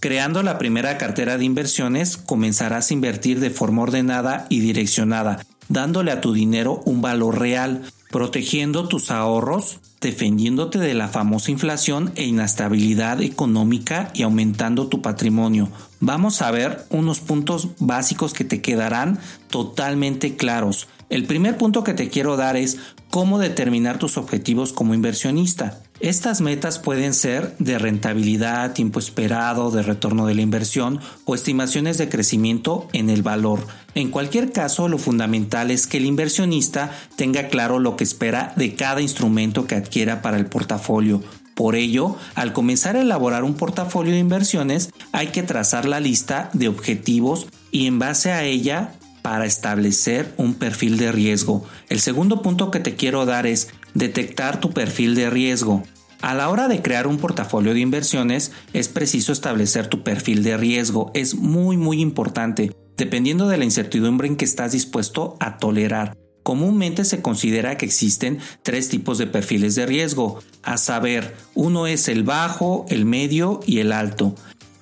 Creando 0.00 0.42
la 0.42 0.56
primera 0.56 0.96
cartera 0.96 1.36
de 1.36 1.44
inversiones, 1.44 2.16
comenzarás 2.16 2.90
a 2.90 2.94
invertir 2.94 3.38
de 3.38 3.50
forma 3.50 3.82
ordenada 3.82 4.46
y 4.48 4.60
direccionada, 4.60 5.44
dándole 5.68 6.10
a 6.10 6.22
tu 6.22 6.32
dinero 6.32 6.80
un 6.86 7.02
valor 7.02 7.38
real, 7.38 7.82
protegiendo 8.10 8.88
tus 8.88 9.10
ahorros, 9.10 9.80
defendiéndote 10.00 10.78
de 10.78 10.94
la 10.94 11.08
famosa 11.08 11.50
inflación 11.50 12.12
e 12.16 12.24
inestabilidad 12.24 13.20
económica 13.20 14.10
y 14.14 14.22
aumentando 14.22 14.88
tu 14.88 15.02
patrimonio. 15.02 15.68
Vamos 16.00 16.40
a 16.40 16.50
ver 16.50 16.86
unos 16.88 17.20
puntos 17.20 17.68
básicos 17.78 18.32
que 18.32 18.44
te 18.44 18.62
quedarán 18.62 19.18
totalmente 19.50 20.34
claros. 20.34 20.88
El 21.10 21.26
primer 21.26 21.58
punto 21.58 21.84
que 21.84 21.92
te 21.92 22.08
quiero 22.08 22.38
dar 22.38 22.56
es 22.56 22.78
cómo 23.10 23.38
determinar 23.38 23.98
tus 23.98 24.16
objetivos 24.16 24.72
como 24.72 24.94
inversionista. 24.94 25.82
Estas 26.00 26.40
metas 26.40 26.78
pueden 26.78 27.12
ser 27.12 27.54
de 27.58 27.78
rentabilidad, 27.78 28.72
tiempo 28.72 28.98
esperado, 28.98 29.70
de 29.70 29.82
retorno 29.82 30.26
de 30.26 30.34
la 30.34 30.40
inversión 30.40 30.98
o 31.26 31.34
estimaciones 31.34 31.98
de 31.98 32.08
crecimiento 32.08 32.88
en 32.94 33.10
el 33.10 33.22
valor. 33.22 33.66
En 33.94 34.10
cualquier 34.10 34.50
caso, 34.50 34.88
lo 34.88 34.96
fundamental 34.96 35.70
es 35.70 35.86
que 35.86 35.98
el 35.98 36.06
inversionista 36.06 36.90
tenga 37.16 37.48
claro 37.48 37.78
lo 37.78 37.96
que 37.96 38.04
espera 38.04 38.54
de 38.56 38.74
cada 38.74 39.02
instrumento 39.02 39.66
que 39.66 39.74
adquiera 39.74 40.22
para 40.22 40.38
el 40.38 40.46
portafolio. 40.46 41.22
Por 41.54 41.76
ello, 41.76 42.16
al 42.34 42.54
comenzar 42.54 42.96
a 42.96 43.02
elaborar 43.02 43.44
un 43.44 43.52
portafolio 43.52 44.14
de 44.14 44.20
inversiones, 44.20 44.88
hay 45.12 45.26
que 45.26 45.42
trazar 45.42 45.84
la 45.84 46.00
lista 46.00 46.48
de 46.54 46.68
objetivos 46.68 47.46
y 47.72 47.86
en 47.86 47.98
base 47.98 48.32
a 48.32 48.44
ella 48.44 48.94
para 49.22 49.44
establecer 49.44 50.32
un 50.36 50.54
perfil 50.54 50.96
de 50.96 51.12
riesgo. 51.12 51.64
El 51.88 52.00
segundo 52.00 52.42
punto 52.42 52.70
que 52.70 52.80
te 52.80 52.96
quiero 52.96 53.26
dar 53.26 53.46
es 53.46 53.68
detectar 53.94 54.60
tu 54.60 54.70
perfil 54.70 55.14
de 55.14 55.30
riesgo. 55.30 55.82
A 56.22 56.34
la 56.34 56.50
hora 56.50 56.68
de 56.68 56.82
crear 56.82 57.06
un 57.06 57.16
portafolio 57.16 57.72
de 57.72 57.80
inversiones 57.80 58.52
es 58.72 58.88
preciso 58.88 59.32
establecer 59.32 59.86
tu 59.86 60.02
perfil 60.02 60.42
de 60.42 60.56
riesgo. 60.56 61.10
Es 61.14 61.34
muy 61.34 61.76
muy 61.76 62.00
importante, 62.00 62.72
dependiendo 62.96 63.48
de 63.48 63.56
la 63.56 63.64
incertidumbre 63.64 64.28
en 64.28 64.36
que 64.36 64.44
estás 64.44 64.72
dispuesto 64.72 65.36
a 65.40 65.56
tolerar. 65.56 66.16
Comúnmente 66.42 67.04
se 67.04 67.22
considera 67.22 67.76
que 67.76 67.86
existen 67.86 68.38
tres 68.62 68.88
tipos 68.88 69.18
de 69.18 69.26
perfiles 69.26 69.74
de 69.74 69.86
riesgo, 69.86 70.40
a 70.62 70.78
saber, 70.78 71.34
uno 71.54 71.86
es 71.86 72.08
el 72.08 72.22
bajo, 72.22 72.86
el 72.88 73.04
medio 73.04 73.60
y 73.66 73.78
el 73.78 73.92
alto. 73.92 74.34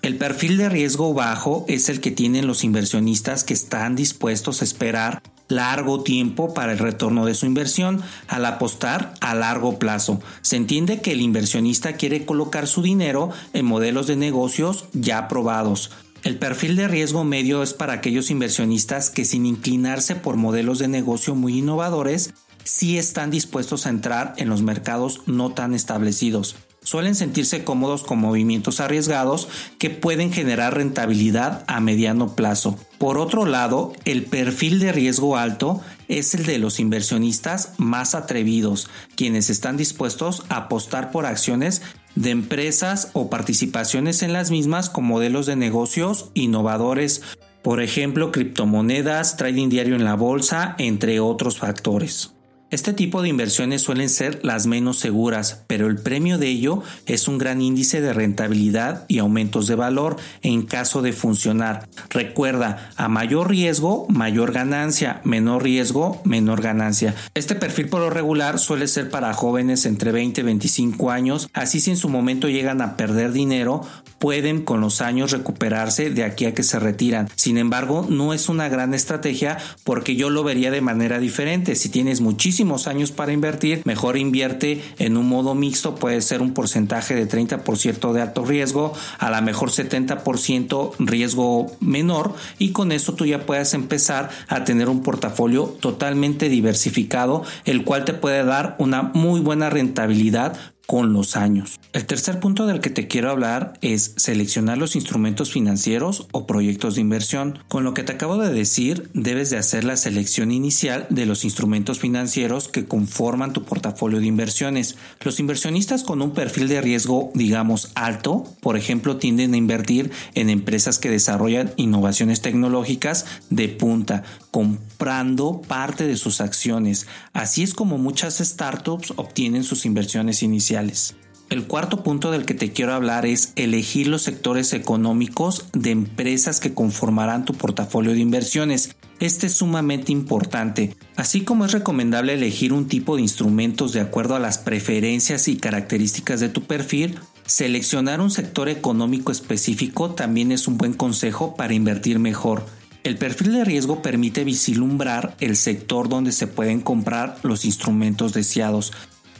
El 0.03 0.17
perfil 0.17 0.57
de 0.57 0.69
riesgo 0.69 1.13
bajo 1.15 1.65
es 1.69 1.89
el 1.89 2.01
que 2.01 2.13
tienen 2.13 2.47
los 2.47 2.63
inversionistas 2.63 3.43
que 3.45 3.55
están 3.55 3.97
dispuestos 3.97 4.63
a 4.63 4.65
esperar 4.65 5.23
largo 5.49 6.03
tiempo 6.03 6.55
para 6.55 6.73
el 6.73 6.79
retorno 6.79 7.25
de 7.27 7.35
su 7.35 7.47
inversión 7.47 8.03
al 8.29 8.45
apostar 8.45 9.15
a 9.21 9.35
largo 9.35 9.79
plazo. 9.79 10.21
Se 10.43 10.57
entiende 10.57 11.01
que 11.01 11.13
el 11.13 11.21
inversionista 11.21 11.95
quiere 11.95 12.25
colocar 12.25 12.67
su 12.67 12.83
dinero 12.83 13.31
en 13.53 13.65
modelos 13.65 14.07
de 14.07 14.17
negocios 14.17 14.85
ya 14.93 15.29
probados. 15.29 15.91
El 16.25 16.39
perfil 16.39 16.77
de 16.77 16.89
riesgo 16.89 17.25
medio 17.25 17.63
es 17.63 17.75
para 17.75 17.95
aquellos 17.95 18.31
inversionistas 18.31 19.11
que 19.11 19.25
sin 19.25 19.47
inclinarse 19.47 20.17
por 20.17 20.37
modelos 20.37 20.79
de 20.79 20.89
negocio 20.89 21.35
muy 21.35 21.59
innovadores, 21.59 22.35
sí 22.65 22.99
están 22.99 23.31
dispuestos 23.31 23.87
a 23.87 23.91
entrar 23.91 24.35
en 24.37 24.49
los 24.49 24.63
mercados 24.63 25.23
no 25.27 25.53
tan 25.53 25.75
establecidos. 25.75 26.57
Suelen 26.89 27.15
sentirse 27.15 27.65
cómodos 27.65 28.03
con 28.03 28.19
movimientos 28.19 28.81
arriesgados 28.81 29.49
que 29.77 29.91
pueden 29.91 30.33
generar 30.33 30.75
rentabilidad 30.75 31.63
a 31.67 31.81
mediano 31.81 32.35
plazo. 32.35 32.79
Por 32.97 33.19
otro 33.19 33.45
lado, 33.45 33.93
el 34.07 34.25
perfil 34.25 34.81
de 34.81 34.93
riesgo 34.93 35.37
alto 35.37 35.83
es 36.09 36.35
el 36.35 36.47
de 36.47 36.59
los 36.59 36.81
inversionistas 36.81 37.75
más 37.77 38.15
atrevidos, 38.15 38.89
quienes 39.17 39.51
están 39.51 39.77
dispuestos 39.77 40.45
a 40.49 40.57
apostar 40.57 41.11
por 41.11 41.27
acciones 41.27 41.83
de 42.15 42.31
empresas 42.31 43.11
o 43.13 43.29
participaciones 43.29 44.23
en 44.23 44.33
las 44.33 44.51
mismas 44.51 44.89
con 44.89 45.05
modelos 45.05 45.45
de 45.45 45.57
negocios 45.57 46.31
innovadores, 46.33 47.21
por 47.61 47.83
ejemplo, 47.83 48.33
criptomonedas, 48.33 49.37
trading 49.37 49.69
diario 49.69 49.95
en 49.95 50.05
la 50.05 50.15
bolsa, 50.15 50.75
entre 50.79 51.21
otros 51.21 51.59
factores. 51.59 52.38
Este 52.71 52.93
tipo 52.93 53.23
de 53.23 53.31
inversiones 53.31 53.81
suelen 53.81 54.11
ser 54.11 54.41
las 54.45 54.67
menos 54.67 54.99
seguras, 54.99 55.63
pero 55.69 55.87
el 55.87 55.97
premio 55.97 56.37
de 56.37 56.49
ello 56.49 56.83
es 57.07 57.27
un 57.27 57.39
gran 57.39 57.63
índice 57.63 58.03
de 58.03 58.13
rentabilidad 58.13 59.07
y 59.09 59.21
aumentos 59.21 59.69
de 59.69 59.75
valor 59.75 60.17
en 60.43 60.67
caso 60.67 61.01
de 61.01 61.15
funcionar. 61.15 61.89
Recuerda, 62.11 62.91
a 62.97 63.09
mayor 63.09 63.49
riesgo, 63.49 64.07
mayor 64.11 64.53
ganancia, 64.53 65.23
menor 65.25 65.63
riesgo, 65.63 66.21
menor 66.27 66.61
ganancia. 66.61 67.15
Este 67.33 67.55
perfil 67.55 67.89
por 67.89 68.03
lo 68.03 68.11
regular 68.11 68.59
suele 68.59 68.87
ser 68.87 69.09
para 69.09 69.33
jóvenes 69.33 69.87
entre 69.87 70.13
20 70.13 70.43
y 70.43 70.45
25 70.45 71.11
años, 71.11 71.49
así 71.55 71.81
si 71.81 71.93
en 71.93 71.97
su 71.97 72.11
momento 72.11 72.51
llegan 72.51 72.83
a 72.83 72.99
perder 72.99 73.33
dinero, 73.33 73.81
pueden 74.19 74.63
con 74.63 74.83
los 74.83 75.01
años 75.01 75.31
recuperarse 75.31 76.11
de 76.11 76.25
aquí 76.25 76.45
a 76.45 76.53
que 76.53 76.63
se 76.63 76.79
retiran. 76.79 77.31
Sin 77.35 77.57
embargo, 77.57 78.07
no 78.11 78.35
es 78.35 78.51
una 78.51 78.69
gran 78.69 78.93
estrategia 78.93 79.57
porque 79.85 80.17
yo 80.17 80.29
lo 80.29 80.45
vería 80.45 80.71
de 80.71 80.83
manera 80.83 81.19
diferente. 81.19 81.75
Si 81.75 81.89
tienes 81.89 82.21
muchísimo 82.21 82.58
años 82.87 83.13
para 83.13 83.33
invertir, 83.33 83.83
mejor 83.85 84.17
invierte 84.17 84.83
en 84.99 85.17
un 85.17 85.29
modo 85.29 85.55
mixto, 85.55 85.95
puede 85.95 86.21
ser 86.21 86.43
un 86.43 86.55
porcentaje 86.55 87.15
de 87.15 87.29
30% 87.29 88.13
de 88.13 88.21
alto 88.21 88.45
riesgo, 88.45 88.93
a 89.19 89.31
lo 89.31 89.41
mejor 89.43 89.71
70% 89.71 90.95
riesgo 90.99 91.67
menor 91.81 92.35
y 92.59 92.73
con 92.73 92.91
eso 92.91 93.15
tú 93.15 93.27
ya 93.27 93.47
puedes 93.47 93.75
empezar 93.75 94.31
a 94.49 94.65
tener 94.65 94.89
un 94.89 95.03
portafolio 95.03 95.77
totalmente 95.81 96.49
diversificado, 96.49 97.45
el 97.65 97.85
cual 97.85 98.05
te 98.05 98.15
puede 98.15 98.45
dar 98.45 98.75
una 98.79 99.03
muy 99.03 99.41
buena 99.41 99.71
rentabilidad 99.71 100.59
con 100.87 101.13
los 101.13 101.37
años. 101.37 101.78
El 101.95 102.05
tercer 102.05 102.39
punto 102.39 102.67
del 102.67 102.81
que 102.81 102.91
te 102.91 103.09
quiero 103.09 103.31
hablar 103.31 103.73
es 103.81 104.13
seleccionar 104.19 104.77
los 104.77 104.95
instrumentos 104.95 105.51
financieros 105.51 106.29
o 106.33 106.47
proyectos 106.47 106.95
de 106.95 107.01
inversión. 107.01 107.61
Con 107.67 107.83
lo 107.83 107.95
que 107.95 108.03
te 108.03 108.13
acabo 108.13 108.37
de 108.37 108.53
decir, 108.53 109.09
debes 109.15 109.49
de 109.49 109.57
hacer 109.57 109.85
la 109.85 109.97
selección 109.97 110.53
inicial 110.53 111.07
de 111.09 111.25
los 111.25 111.45
instrumentos 111.45 111.99
financieros 111.99 112.69
que 112.69 112.85
conforman 112.85 113.55
tu 113.55 113.65
portafolio 113.65 114.21
de 114.21 114.27
inversiones. 114.27 114.97
Los 115.23 115.41
inversionistas 115.41 116.03
con 116.03 116.21
un 116.21 116.33
perfil 116.33 116.69
de 116.69 116.83
riesgo, 116.83 117.31
digamos, 117.35 117.91
alto, 117.95 118.45
por 118.61 118.77
ejemplo, 118.77 119.17
tienden 119.17 119.55
a 119.55 119.57
invertir 119.57 120.11
en 120.35 120.51
empresas 120.51 120.99
que 120.99 121.09
desarrollan 121.09 121.73
innovaciones 121.77 122.43
tecnológicas 122.43 123.25
de 123.49 123.71
punta, 123.71 124.25
comprando 124.51 125.63
parte 125.67 126.07
de 126.07 126.19
sus 126.19 126.43
acciones. 126.43 127.07
Así 127.33 127.63
es 127.63 127.73
como 127.73 127.97
muchas 127.97 128.41
startups 128.41 129.15
obtienen 129.17 129.65
sus 129.65 129.87
inversiones 129.87 130.43
iniciales. 130.43 131.17
El 131.51 131.67
cuarto 131.67 132.03
punto 132.03 132.31
del 132.31 132.45
que 132.45 132.53
te 132.53 132.73
quiero 132.73 132.93
hablar 132.93 133.25
es 133.25 133.55
elegir 133.57 134.07
los 134.07 134.21
sectores 134.21 134.75
económicos 134.75 135.65
de 135.73 135.93
empresas 135.93 136.61
que 136.61 136.75
conformarán 136.75 137.47
tu 137.47 137.55
portafolio 137.55 138.13
de 138.13 138.19
inversiones. 138.19 138.95
Este 139.19 139.47
es 139.47 139.55
sumamente 139.55 140.13
importante, 140.13 140.95
así 141.17 141.41
como 141.41 141.65
es 141.65 141.73
recomendable 141.73 142.35
elegir 142.35 142.75
un 142.75 142.87
tipo 142.87 143.17
de 143.17 143.23
instrumentos 143.23 143.95
de 143.95 144.03
acuerdo 144.03 144.37
a 144.37 144.41
las 144.41 144.59
preferencias 144.59 145.49
y 145.49 145.57
características 145.57 146.41
de 146.41 146.51
tu 146.51 146.65
perfil. 146.65 147.19
Seleccionar 147.47 148.21
un 148.21 148.31
sector 148.31 148.69
económico 148.69 149.33
específico 149.33 150.11
también 150.11 150.53
es 150.53 150.69
un 150.69 150.77
buen 150.77 150.93
consejo 150.93 151.57
para 151.57 151.73
invertir 151.73 152.19
mejor. 152.19 152.67
El 153.05 153.17
perfil 153.17 153.55
de 153.55 153.65
riesgo 153.65 154.03
permite 154.03 154.45
vislumbrar 154.45 155.35
el 155.41 155.57
sector 155.57 156.11
donde 156.11 156.31
se 156.33 156.47
pueden 156.47 156.83
comprar 156.83 157.39
los 157.43 157.65
instrumentos 157.65 158.35
deseados. 158.35 158.93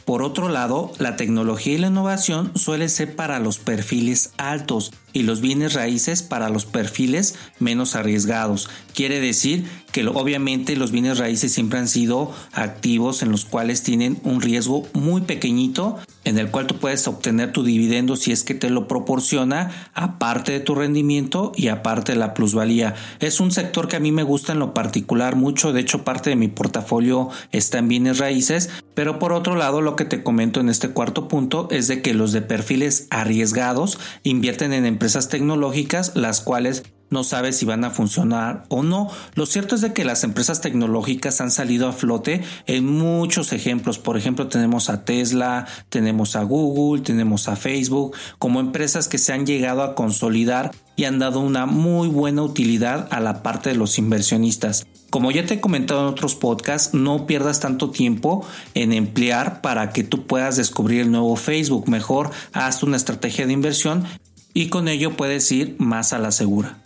Por 0.09 0.23
otro 0.23 0.49
lado, 0.49 0.91
la 0.97 1.17
tecnología 1.17 1.75
y 1.75 1.77
la 1.77 1.89
innovación 1.89 2.51
suele 2.55 2.89
ser 2.89 3.15
para 3.15 3.37
los 3.37 3.59
perfiles 3.59 4.31
altos 4.37 4.91
y 5.13 5.21
los 5.21 5.39
bienes 5.39 5.75
raíces 5.75 6.23
para 6.23 6.49
los 6.49 6.65
perfiles 6.65 7.35
menos 7.59 7.95
arriesgados. 7.95 8.71
Quiere 8.95 9.19
decir 9.19 9.67
que 9.91 10.07
obviamente 10.07 10.75
los 10.75 10.91
bienes 10.91 11.19
raíces 11.19 11.51
siempre 11.51 11.77
han 11.77 11.87
sido 11.87 12.33
activos 12.53 13.21
en 13.21 13.29
los 13.29 13.45
cuales 13.45 13.83
tienen 13.83 14.19
un 14.23 14.41
riesgo 14.41 14.87
muy 14.93 15.21
pequeñito 15.21 15.99
en 16.23 16.37
el 16.37 16.51
cual 16.51 16.67
tú 16.67 16.75
puedes 16.75 17.07
obtener 17.07 17.51
tu 17.51 17.63
dividendo 17.63 18.15
si 18.15 18.31
es 18.31 18.43
que 18.43 18.53
te 18.53 18.69
lo 18.69 18.87
proporciona 18.87 19.89
aparte 19.93 20.51
de 20.51 20.59
tu 20.59 20.75
rendimiento 20.75 21.51
y 21.55 21.69
aparte 21.69 22.11
de 22.11 22.17
la 22.17 22.33
plusvalía. 22.33 22.95
Es 23.19 23.39
un 23.39 23.51
sector 23.51 23.87
que 23.87 23.95
a 23.95 23.99
mí 23.99 24.11
me 24.11 24.23
gusta 24.23 24.53
en 24.53 24.59
lo 24.59 24.73
particular 24.73 25.35
mucho, 25.35 25.73
de 25.73 25.81
hecho 25.81 26.03
parte 26.03 26.29
de 26.29 26.35
mi 26.35 26.47
portafolio 26.47 27.29
está 27.51 27.79
en 27.79 27.87
bienes 27.87 28.17
raíces, 28.17 28.69
pero 28.93 29.19
por 29.19 29.33
otro 29.33 29.55
lado 29.55 29.81
lo 29.81 29.95
que 29.95 30.05
te 30.05 30.23
comento 30.23 30.59
en 30.59 30.69
este 30.69 30.89
cuarto 30.89 31.27
punto 31.27 31.67
es 31.71 31.87
de 31.87 32.01
que 32.01 32.13
los 32.13 32.31
de 32.31 32.41
perfiles 32.41 33.07
arriesgados 33.09 33.97
invierten 34.23 34.73
en 34.73 34.85
empresas 34.85 35.29
tecnológicas 35.29 36.15
las 36.15 36.41
cuales 36.41 36.83
no 37.09 37.23
sabes 37.23 37.57
si 37.57 37.65
van 37.65 37.83
a 37.83 37.89
funcionar 37.89 38.65
o 38.69 38.83
no. 38.83 39.09
Lo 39.35 39.45
cierto 39.45 39.75
es 39.75 39.81
de 39.81 39.93
que 39.93 40.05
las 40.05 40.23
empresas 40.23 40.61
tecnológicas 40.61 41.41
han 41.41 41.51
salido 41.51 41.87
a 41.87 41.93
flote 41.93 42.41
en 42.67 42.85
muchos 42.85 43.53
ejemplos. 43.53 43.99
Por 43.99 44.17
ejemplo, 44.17 44.47
tenemos 44.47 44.89
a 44.89 45.05
Tesla, 45.05 45.67
tenemos 45.89 46.35
a 46.35 46.43
Google, 46.43 47.01
tenemos 47.01 47.47
a 47.47 47.55
Facebook, 47.55 48.15
como 48.37 48.59
empresas 48.59 49.07
que 49.07 49.17
se 49.17 49.33
han 49.33 49.45
llegado 49.45 49.83
a 49.83 49.95
consolidar 49.95 50.71
y 50.95 51.05
han 51.05 51.19
dado 51.19 51.39
una 51.39 51.65
muy 51.65 52.09
buena 52.09 52.43
utilidad 52.43 53.07
a 53.11 53.19
la 53.19 53.41
parte 53.41 53.69
de 53.69 53.75
los 53.75 53.97
inversionistas. 53.97 54.85
Como 55.09 55.31
ya 55.31 55.45
te 55.45 55.55
he 55.55 55.61
comentado 55.61 56.01
en 56.01 56.07
otros 56.07 56.35
podcasts, 56.35 56.93
no 56.93 57.25
pierdas 57.25 57.59
tanto 57.59 57.89
tiempo 57.89 58.45
en 58.75 58.93
emplear 58.93 59.61
para 59.61 59.91
que 59.91 60.03
tú 60.03 60.27
puedas 60.27 60.55
descubrir 60.55 61.01
el 61.01 61.11
nuevo 61.11 61.35
Facebook. 61.35 61.89
Mejor 61.89 62.29
haz 62.53 62.83
una 62.83 62.97
estrategia 62.97 63.47
de 63.47 63.53
inversión 63.53 64.05
y 64.53 64.67
con 64.67 64.87
ello 64.87 65.15
puedes 65.15 65.51
ir 65.51 65.75
más 65.79 66.13
a 66.13 66.19
la 66.19 66.31
segura. 66.31 66.78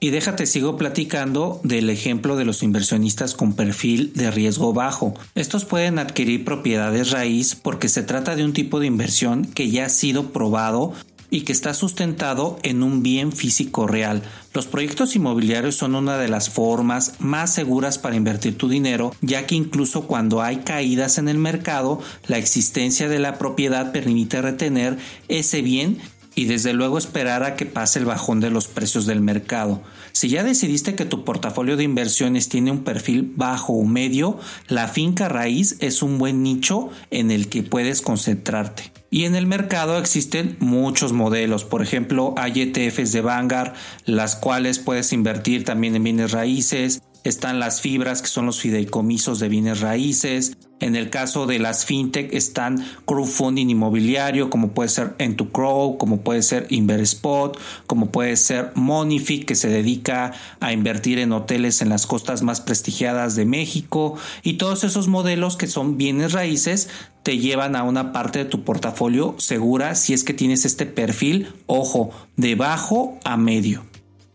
Y 0.00 0.10
déjate 0.10 0.46
sigo 0.46 0.76
platicando 0.76 1.60
del 1.64 1.90
ejemplo 1.90 2.36
de 2.36 2.44
los 2.44 2.62
inversionistas 2.62 3.34
con 3.34 3.54
perfil 3.54 4.12
de 4.14 4.30
riesgo 4.30 4.72
bajo. 4.72 5.14
Estos 5.34 5.64
pueden 5.64 5.98
adquirir 5.98 6.44
propiedades 6.44 7.10
raíz 7.10 7.56
porque 7.56 7.88
se 7.88 8.04
trata 8.04 8.36
de 8.36 8.44
un 8.44 8.52
tipo 8.52 8.78
de 8.78 8.86
inversión 8.86 9.44
que 9.44 9.70
ya 9.70 9.86
ha 9.86 9.88
sido 9.88 10.30
probado 10.30 10.92
y 11.30 11.42
que 11.42 11.52
está 11.52 11.74
sustentado 11.74 12.58
en 12.62 12.82
un 12.82 13.02
bien 13.02 13.32
físico 13.32 13.86
real. 13.86 14.22
Los 14.54 14.66
proyectos 14.66 15.16
inmobiliarios 15.16 15.74
son 15.74 15.94
una 15.94 16.16
de 16.16 16.28
las 16.28 16.48
formas 16.48 17.14
más 17.18 17.52
seguras 17.52 17.98
para 17.98 18.16
invertir 18.16 18.56
tu 18.56 18.68
dinero, 18.68 19.12
ya 19.20 19.46
que 19.46 19.54
incluso 19.54 20.06
cuando 20.06 20.42
hay 20.42 20.58
caídas 20.58 21.18
en 21.18 21.28
el 21.28 21.38
mercado, 21.38 22.00
la 22.28 22.38
existencia 22.38 23.08
de 23.08 23.18
la 23.18 23.36
propiedad 23.36 23.92
permite 23.92 24.40
retener 24.40 24.96
ese 25.28 25.60
bien 25.60 25.98
y 26.38 26.44
desde 26.44 26.72
luego 26.72 26.98
esperar 26.98 27.42
a 27.42 27.56
que 27.56 27.66
pase 27.66 27.98
el 27.98 28.04
bajón 28.04 28.38
de 28.38 28.52
los 28.52 28.68
precios 28.68 29.06
del 29.06 29.20
mercado. 29.20 29.82
Si 30.12 30.28
ya 30.28 30.44
decidiste 30.44 30.94
que 30.94 31.04
tu 31.04 31.24
portafolio 31.24 31.76
de 31.76 31.82
inversiones 31.82 32.48
tiene 32.48 32.70
un 32.70 32.84
perfil 32.84 33.32
bajo 33.34 33.72
o 33.72 33.84
medio, 33.84 34.38
la 34.68 34.86
finca 34.86 35.28
raíz 35.28 35.76
es 35.80 36.00
un 36.00 36.16
buen 36.16 36.44
nicho 36.44 36.90
en 37.10 37.32
el 37.32 37.48
que 37.48 37.64
puedes 37.64 38.02
concentrarte. 38.02 38.92
Y 39.10 39.24
en 39.24 39.34
el 39.34 39.46
mercado 39.46 39.98
existen 39.98 40.56
muchos 40.60 41.12
modelos, 41.12 41.64
por 41.64 41.82
ejemplo 41.82 42.34
hay 42.36 42.60
ETFs 42.60 43.10
de 43.10 43.20
Vanguard, 43.20 43.72
las 44.04 44.36
cuales 44.36 44.78
puedes 44.78 45.12
invertir 45.12 45.64
también 45.64 45.96
en 45.96 46.04
bienes 46.04 46.30
raíces, 46.30 47.02
están 47.24 47.58
las 47.58 47.80
fibras 47.80 48.22
que 48.22 48.28
son 48.28 48.46
los 48.46 48.60
fideicomisos 48.60 49.40
de 49.40 49.48
bienes 49.48 49.80
raíces, 49.80 50.56
en 50.80 50.96
el 50.96 51.10
caso 51.10 51.46
de 51.46 51.58
las 51.58 51.84
fintech 51.84 52.32
están 52.32 52.84
crowdfunding 53.04 53.68
inmobiliario, 53.68 54.50
como 54.50 54.68
puede 54.72 54.88
ser 54.88 55.16
N2Crow, 55.18 55.98
como 55.98 56.20
puede 56.20 56.42
ser 56.42 56.66
Inverspot, 56.70 57.58
como 57.86 58.10
puede 58.10 58.36
ser 58.36 58.72
Monific, 58.74 59.44
que 59.44 59.54
se 59.54 59.68
dedica 59.68 60.32
a 60.60 60.72
invertir 60.72 61.18
en 61.18 61.32
hoteles 61.32 61.82
en 61.82 61.88
las 61.88 62.06
costas 62.06 62.42
más 62.42 62.60
prestigiadas 62.60 63.34
de 63.34 63.44
México. 63.44 64.16
Y 64.42 64.54
todos 64.54 64.84
esos 64.84 65.08
modelos 65.08 65.56
que 65.56 65.66
son 65.66 65.96
bienes 65.98 66.32
raíces 66.32 66.88
te 67.22 67.38
llevan 67.38 67.76
a 67.76 67.82
una 67.82 68.12
parte 68.12 68.38
de 68.38 68.44
tu 68.44 68.64
portafolio 68.64 69.34
segura 69.38 69.94
si 69.94 70.14
es 70.14 70.24
que 70.24 70.32
tienes 70.32 70.64
este 70.64 70.86
perfil, 70.86 71.48
ojo, 71.66 72.10
de 72.36 72.54
bajo 72.54 73.18
a 73.24 73.36
medio. 73.36 73.84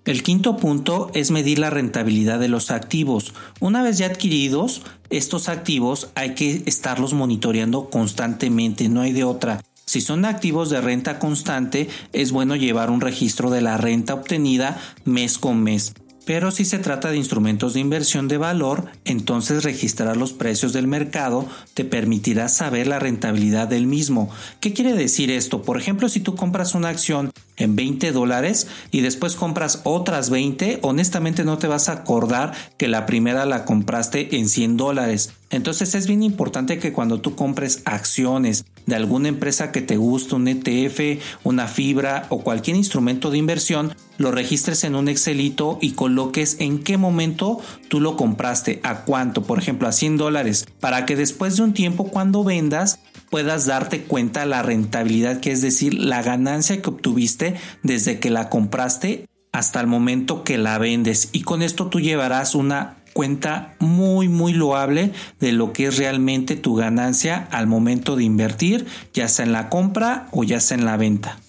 El 0.05 0.21
quinto 0.21 0.57
punto 0.57 1.09
es 1.13 1.31
medir 1.31 1.59
la 1.59 1.69
rentabilidad 1.69 2.37
de 2.37 2.49
los 2.49 2.71
activos. 2.71 3.33
Una 3.61 3.81
vez 3.83 3.97
ya 3.99 4.07
adquiridos, 4.07 4.81
estos 5.09 5.47
activos 5.47 6.09
hay 6.13 6.35
que 6.35 6.61
estarlos 6.65 7.13
monitoreando 7.13 7.89
constantemente, 7.89 8.89
no 8.89 8.99
hay 8.99 9.13
de 9.13 9.23
otra. 9.23 9.61
Si 9.85 10.01
son 10.01 10.25
activos 10.25 10.69
de 10.69 10.81
renta 10.81 11.19
constante, 11.19 11.87
es 12.11 12.33
bueno 12.33 12.57
llevar 12.57 12.89
un 12.89 12.99
registro 12.99 13.49
de 13.49 13.61
la 13.61 13.77
renta 13.77 14.13
obtenida 14.13 14.77
mes 15.05 15.37
con 15.37 15.63
mes. 15.63 15.93
Pero 16.25 16.51
si 16.51 16.63
se 16.63 16.79
trata 16.79 17.09
de 17.09 17.17
instrumentos 17.17 17.73
de 17.73 17.81
inversión 17.81 18.27
de 18.27 18.37
valor, 18.37 18.85
entonces 19.03 19.63
registrar 19.63 20.15
los 20.15 20.31
precios 20.31 20.71
del 20.71 20.87
mercado 20.87 21.45
te 21.73 21.83
permitirá 21.83 22.47
saber 22.47 22.87
la 22.87 22.99
rentabilidad 22.99 23.67
del 23.67 23.87
mismo. 23.87 24.29
¿Qué 24.61 24.71
quiere 24.71 24.93
decir 24.93 25.29
esto? 25.31 25.63
Por 25.63 25.77
ejemplo, 25.77 26.07
si 26.07 26.21
tú 26.21 26.35
compras 26.35 26.75
una 26.75 26.89
acción 26.89 27.31
en 27.57 27.75
20 27.75 28.11
dólares 28.13 28.67
y 28.91 29.01
después 29.01 29.35
compras 29.35 29.81
otras 29.83 30.29
20, 30.29 30.79
honestamente 30.81 31.43
no 31.43 31.57
te 31.57 31.67
vas 31.67 31.89
a 31.89 31.93
acordar 31.93 32.53
que 32.77 32.87
la 32.87 33.05
primera 33.05 33.45
la 33.45 33.65
compraste 33.65 34.37
en 34.37 34.47
100 34.47 34.77
dólares. 34.77 35.33
Entonces 35.49 35.93
es 35.93 36.07
bien 36.07 36.23
importante 36.23 36.79
que 36.79 36.93
cuando 36.93 37.19
tú 37.19 37.35
compres 37.35 37.81
acciones 37.85 38.65
de 38.85 38.95
alguna 38.95 39.29
empresa 39.29 39.71
que 39.71 39.81
te 39.81 39.97
guste, 39.97 40.35
un 40.35 40.47
ETF, 40.47 41.21
una 41.43 41.67
fibra 41.67 42.25
o 42.29 42.41
cualquier 42.41 42.77
instrumento 42.77 43.31
de 43.31 43.37
inversión, 43.37 43.95
lo 44.17 44.31
registres 44.31 44.83
en 44.83 44.95
un 44.95 45.07
Excelito 45.07 45.77
y 45.81 45.91
coloques 45.91 46.57
en 46.59 46.79
qué 46.79 46.97
momento 46.97 47.59
tú 47.87 47.99
lo 47.99 48.15
compraste, 48.15 48.79
a 48.83 49.05
cuánto, 49.05 49.43
por 49.43 49.59
ejemplo, 49.59 49.87
a 49.87 49.91
100 49.91 50.17
dólares, 50.17 50.65
para 50.79 51.05
que 51.05 51.15
después 51.15 51.57
de 51.57 51.63
un 51.63 51.73
tiempo 51.73 52.05
cuando 52.05 52.43
vendas 52.43 52.99
puedas 53.29 53.65
darte 53.65 54.03
cuenta 54.03 54.45
la 54.45 54.61
rentabilidad, 54.61 55.39
que 55.39 55.51
es 55.51 55.61
decir, 55.61 55.93
la 55.95 56.21
ganancia 56.21 56.81
que 56.81 56.89
obtuviste 56.89 57.55
desde 57.81 58.19
que 58.19 58.29
la 58.29 58.49
compraste 58.49 59.25
hasta 59.51 59.79
el 59.79 59.87
momento 59.87 60.43
que 60.43 60.57
la 60.57 60.77
vendes. 60.77 61.29
Y 61.31 61.41
con 61.41 61.61
esto 61.61 61.87
tú 61.87 61.99
llevarás 61.99 62.55
una 62.55 62.97
cuenta 63.13 63.75
muy 63.79 64.27
muy 64.27 64.53
loable 64.53 65.11
de 65.39 65.51
lo 65.51 65.71
que 65.71 65.85
es 65.87 65.97
realmente 65.97 66.55
tu 66.55 66.75
ganancia 66.75 67.47
al 67.51 67.67
momento 67.67 68.15
de 68.15 68.23
invertir, 68.23 68.85
ya 69.13 69.27
sea 69.27 69.45
en 69.45 69.51
la 69.51 69.69
compra 69.69 70.27
o 70.31 70.43
ya 70.43 70.59
sea 70.59 70.77
en 70.77 70.85
la 70.85 70.97
venta. 70.97 71.39